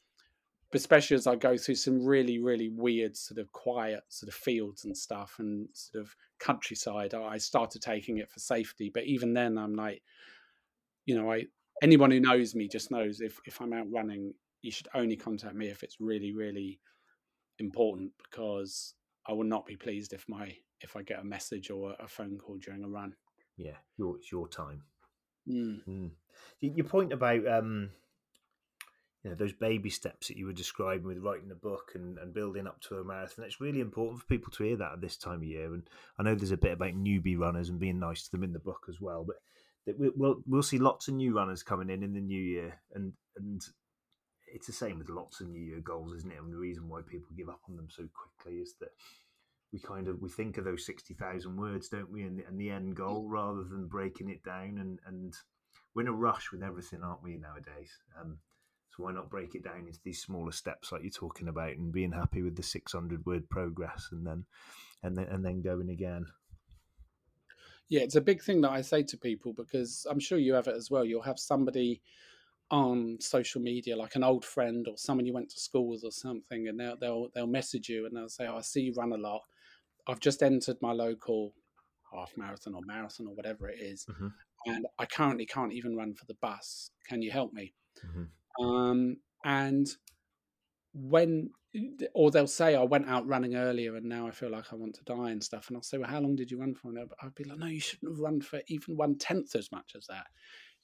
[0.73, 4.85] especially as I go through some really, really weird, sort of quiet, sort of fields
[4.85, 8.91] and stuff, and sort of countryside, I started taking it for safety.
[8.93, 10.03] But even then, I'm like,
[11.05, 11.47] you know, I
[11.83, 15.55] anyone who knows me just knows if if I'm out running, you should only contact
[15.55, 16.81] me if it's really, really
[17.59, 18.95] important because
[19.27, 22.39] I will not be pleased if my if I get a message or a phone
[22.39, 23.15] call during a run.
[23.57, 24.83] Yeah, your, it's your time.
[25.49, 25.81] Mm.
[25.89, 26.11] Mm.
[26.61, 27.91] Your point about um,
[29.23, 32.35] you know those baby steps that you were describing with writing the book and, and
[32.35, 33.45] building up to a marathon.
[33.45, 35.73] It's really important for people to hear that at this time of year.
[35.73, 38.53] And I know there's a bit about newbie runners and being nice to them in
[38.53, 39.25] the book as well.
[39.27, 39.37] But
[39.87, 43.63] we'll we'll see lots of new runners coming in in the new year, and and
[44.53, 46.39] it's the same with lots of new year goals, isn't it?
[46.39, 48.91] And the reason why people give up on them so quickly is that
[49.73, 52.23] we kind of we think of those 60,000 words don't we?
[52.23, 55.35] And, and the end goal rather than breaking it down and and
[55.95, 57.91] we're in a rush with everything aren't we nowadays?
[58.21, 58.39] Um,
[58.91, 61.93] so why not break it down into these smaller steps like you're talking about and
[61.93, 64.45] being happy with the 600 word progress and then
[65.03, 66.27] and then and then going again
[67.89, 70.69] yeah it's a big thing that i say to people because i'm sure you have
[70.69, 72.01] it as well you'll have somebody
[72.71, 76.11] on social media, like an old friend or someone you went to school with or
[76.11, 79.13] something, and they'll they'll they'll message you and they'll say, oh, "I see you run
[79.13, 79.43] a lot.
[80.07, 81.53] I've just entered my local
[82.13, 84.29] half marathon or marathon or whatever it is, mm-hmm.
[84.67, 86.91] and I currently can't even run for the bus.
[87.09, 87.73] Can you help me?
[88.05, 88.65] Mm-hmm.
[88.65, 89.89] Um, and
[90.93, 91.51] when,
[92.15, 94.95] or they'll say, I went out running earlier and now I feel like I want
[94.97, 95.69] to die and stuff.
[95.69, 96.89] And I'll say, Well, how long did you run for?
[96.89, 99.93] And I'll be like, No, you shouldn't have run for even one tenth as much
[99.97, 100.27] as that.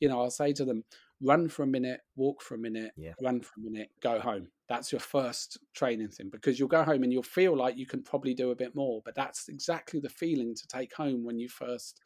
[0.01, 0.83] You know, I'll say to them,
[1.21, 3.13] run for a minute, walk for a minute, yeah.
[3.23, 4.49] run for a minute, go home.
[4.69, 8.03] That's your first training thing because you'll go home and you'll feel like you can
[8.03, 9.01] probably do a bit more.
[9.05, 12.01] But that's exactly the feeling to take home when you first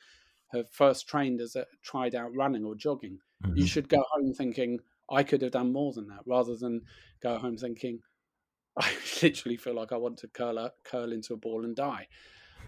[0.52, 3.18] have first trained as a tried out running or jogging.
[3.44, 3.56] Mm-hmm.
[3.56, 4.78] You should go home thinking,
[5.10, 6.82] I could have done more than that, rather than
[7.22, 8.00] go home thinking,
[8.80, 12.08] I literally feel like I want to curl up, curl into a ball and die.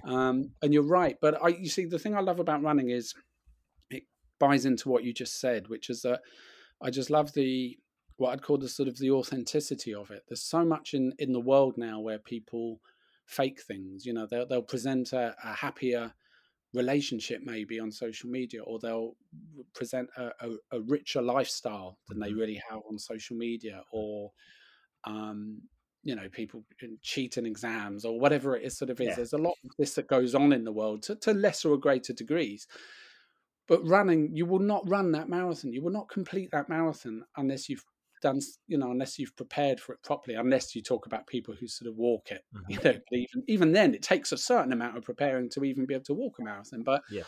[0.04, 3.14] Um, and you're right, but I, you see, the thing I love about running is
[3.90, 4.04] it
[4.38, 6.20] buys into what you just said, which is that
[6.80, 7.78] I just love the
[8.16, 10.24] what I'd call the sort of the authenticity of it.
[10.28, 12.80] There's so much in in the world now where people
[13.26, 14.06] fake things.
[14.06, 16.12] You know, they'll they'll present a, a happier
[16.74, 19.14] relationship maybe on social media, or they'll
[19.74, 22.38] present a, a, a richer lifestyle than they mm-hmm.
[22.38, 24.30] really have on social media, or
[25.04, 25.62] um,
[26.08, 26.64] you know, people
[27.02, 29.08] cheat in exams or whatever it is sort of is.
[29.08, 29.14] Yeah.
[29.16, 31.76] There's a lot of this that goes on in the world to, to lesser or
[31.76, 32.66] greater degrees.
[33.66, 35.74] But running, you will not run that marathon.
[35.74, 37.84] You will not complete that marathon unless you've
[38.22, 40.34] done, you know, unless you've prepared for it properly.
[40.34, 42.72] Unless you talk about people who sort of walk it, mm-hmm.
[42.72, 45.92] you know, even even then, it takes a certain amount of preparing to even be
[45.92, 46.84] able to walk a marathon.
[46.84, 47.26] But yes.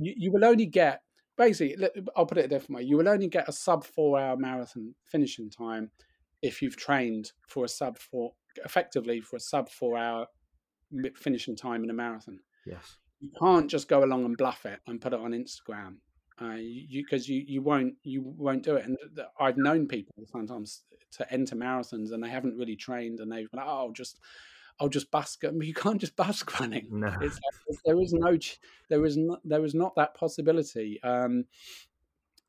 [0.00, 1.02] you, you will only get
[1.38, 1.76] basically.
[2.16, 2.82] I'll put it a different way.
[2.82, 5.92] You will only get a sub four hour marathon finishing time
[6.46, 8.32] if you've trained for a sub four,
[8.64, 10.26] effectively for a sub four hour
[11.16, 12.38] finishing time in a marathon.
[12.64, 12.96] Yes.
[13.20, 15.96] You can't just go along and bluff it and put it on Instagram.
[16.40, 18.84] Uh, you because you, you won't you won't do it.
[18.84, 18.98] And
[19.40, 20.82] I've known people sometimes
[21.12, 24.20] to enter marathons and they haven't really trained and they've been like, oh, just
[24.78, 25.44] I'll just busk.
[25.60, 26.88] You can't just busk running.
[26.90, 27.14] No.
[27.22, 27.40] It's,
[27.86, 28.36] there is no
[28.90, 31.00] there is not there is not that possibility.
[31.02, 31.46] Um,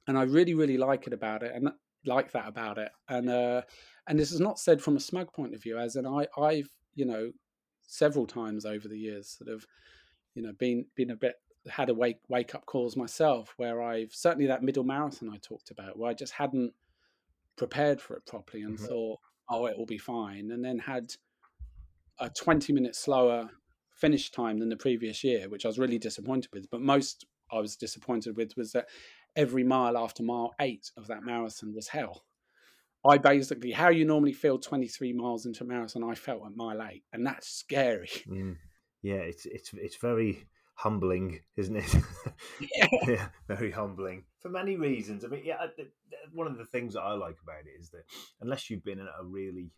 [0.05, 1.53] and I really really like it about it.
[1.55, 1.69] And
[2.05, 2.91] like that about it.
[3.09, 3.61] And uh,
[4.07, 6.69] and this is not said from a smug point of view, as in I I've
[6.95, 7.31] you know
[7.87, 9.65] several times over the years sort of
[10.35, 11.35] you know been been a bit
[11.69, 15.71] had a wake wake up calls myself where I've certainly that middle marathon I talked
[15.71, 16.73] about where I just hadn't
[17.55, 18.85] prepared for it properly and mm-hmm.
[18.85, 19.19] thought
[19.49, 21.13] oh it will be fine and then had
[22.19, 23.49] a 20 minutes slower
[23.91, 27.59] finish time than the previous year which I was really disappointed with but most I
[27.59, 28.87] was disappointed with was that
[29.37, 32.25] every mile after mile eight of that marathon was hell.
[33.05, 36.81] I basically, how you normally feel 23 miles into a marathon, I felt at mile
[36.91, 38.09] eight, and that's scary.
[38.27, 38.57] Mm.
[39.03, 41.95] Yeah, it's it's it's very humbling, isn't it?
[42.59, 42.87] Yeah.
[43.07, 43.27] yeah.
[43.47, 45.23] very humbling for many reasons.
[45.23, 45.67] I mean, yeah,
[46.33, 48.03] one of the things that I like about it is that
[48.41, 49.71] unless you've been at a really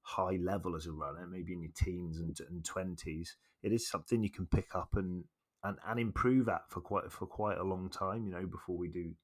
[0.00, 3.28] high level as a runner, maybe in your teens and, and 20s,
[3.62, 5.24] it is something you can pick up and
[5.64, 8.26] and and improve at for quite for quite a long time.
[8.26, 9.14] You know, before we do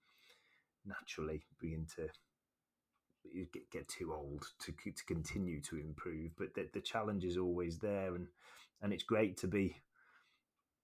[0.85, 2.09] naturally begin to
[3.53, 6.33] get, get too old to to continue to improve.
[6.37, 8.27] But the, the challenge is always there, and
[8.83, 9.77] and it's great to be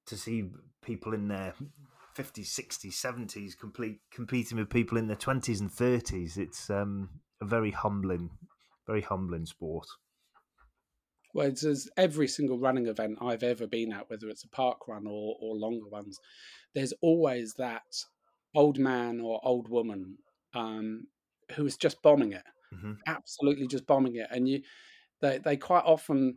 [0.07, 0.45] to see
[0.85, 1.53] people in their
[2.17, 6.37] 50s, 60s, 70s complete competing with people in their 20s and 30s.
[6.37, 8.31] It's um, a very humbling,
[8.87, 9.87] very humbling sport.
[11.39, 15.37] It's every single running event I've ever been at, whether it's a park run or,
[15.41, 16.19] or longer ones,
[16.75, 17.85] there's always that
[18.55, 20.17] old man or old woman
[20.55, 21.07] um,
[21.55, 22.93] who is just bombing it, mm-hmm.
[23.07, 24.63] absolutely just bombing it, and you,
[25.21, 26.35] they they quite often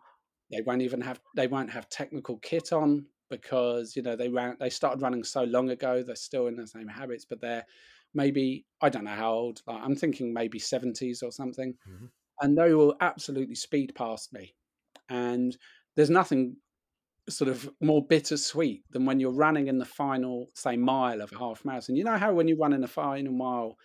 [0.51, 4.57] they won't even have they won't have technical kit on because you know they ran
[4.59, 7.65] they started running so long ago they're still in the same habits, but they're
[8.13, 9.61] maybe I don't know how old.
[9.67, 12.05] Like, I'm thinking maybe seventies or something, mm-hmm.
[12.41, 14.53] and they will absolutely speed past me
[15.09, 15.57] and
[15.95, 16.57] there's nothing
[17.29, 21.37] sort of more bittersweet than when you're running in the final, say, mile of a
[21.37, 21.95] half marathon.
[21.95, 23.77] You know how when you run in the final mile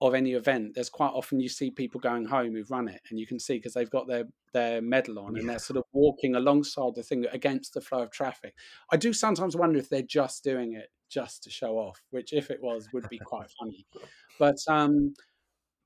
[0.00, 3.18] of any event, there's quite often you see people going home who've run it, and
[3.18, 5.40] you can see because they've got their their medal on, yeah.
[5.40, 8.54] and they're sort of walking alongside the thing against the flow of traffic.
[8.92, 12.50] I do sometimes wonder if they're just doing it just to show off, which if
[12.50, 13.86] it was would be quite funny.
[14.38, 15.14] But um,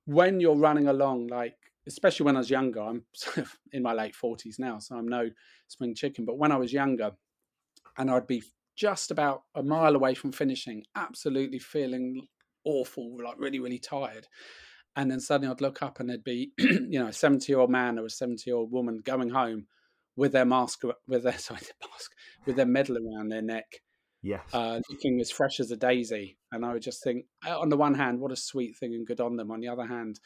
[0.07, 1.57] when you're running along, like
[1.89, 2.81] especially when I was younger.
[2.81, 3.05] I'm
[3.73, 5.31] in my late forties now, so I'm no
[5.67, 6.25] spring chicken.
[6.25, 7.13] But when I was younger,
[7.97, 8.43] and I'd be
[8.77, 12.29] just about a mile away from finishing, absolutely feeling
[12.65, 14.29] awful, like really, really tired.
[14.95, 17.71] And then suddenly I'd look up and there'd be, you know, a 70 year old
[17.71, 19.67] man or a 70 year old woman going home
[20.17, 22.13] with their mask, with their, sorry, their mask,
[22.47, 23.81] with their medal around their neck.
[24.23, 24.43] Yes.
[24.53, 26.39] Uh, looking as fresh as a daisy.
[26.53, 29.07] And I would just think, uh, on the one hand, what a sweet thing and
[29.07, 29.51] good on them.
[29.51, 30.19] On the other hand,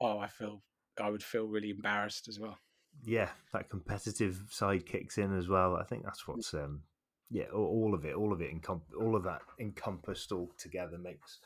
[0.00, 0.62] oh, I feel
[1.00, 2.58] I would feel really embarrassed as well.
[3.04, 5.76] Yeah, that competitive side kicks in as well.
[5.76, 6.82] I think that's what's um,
[7.30, 11.38] yeah, all of it, all of it, encom- all of that encompassed all together makes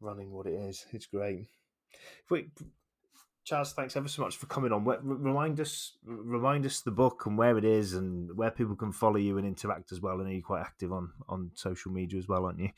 [0.00, 0.86] running what it is.
[0.92, 1.48] It's great.
[2.30, 2.50] Wait,
[3.44, 4.84] Charles, thanks ever so much for coming on.
[4.84, 9.16] Remind us, remind us the book and where it is, and where people can follow
[9.16, 10.20] you and interact as well.
[10.20, 12.70] And you're quite active on on social media as well, aren't you?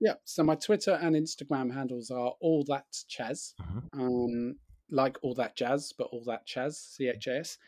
[0.00, 0.14] Yeah.
[0.24, 3.54] So my Twitter and Instagram handles are all that Chas.
[3.60, 4.00] Mm-hmm.
[4.00, 4.56] Um,
[4.90, 7.58] like all that jazz, but all that chas, C H A S.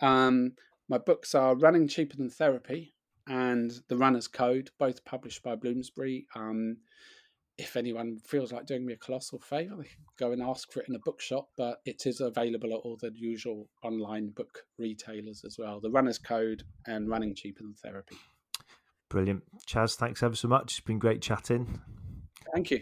[0.00, 0.52] Um,
[0.88, 2.94] my books are Running Cheaper Than Therapy
[3.26, 6.26] and The Runner's Code, both published by Bloomsbury.
[6.34, 6.78] Um,
[7.58, 10.80] if anyone feels like doing me a colossal favour, they can go and ask for
[10.80, 11.48] it in a bookshop.
[11.56, 15.78] But it is available at all the usual online book retailers as well.
[15.80, 18.16] The Runner's Code and Running Cheaper Than Therapy.
[19.10, 19.42] Brilliant.
[19.66, 20.72] Chas, thanks ever so much.
[20.72, 21.80] It's been great chatting.
[22.54, 22.80] Thank you.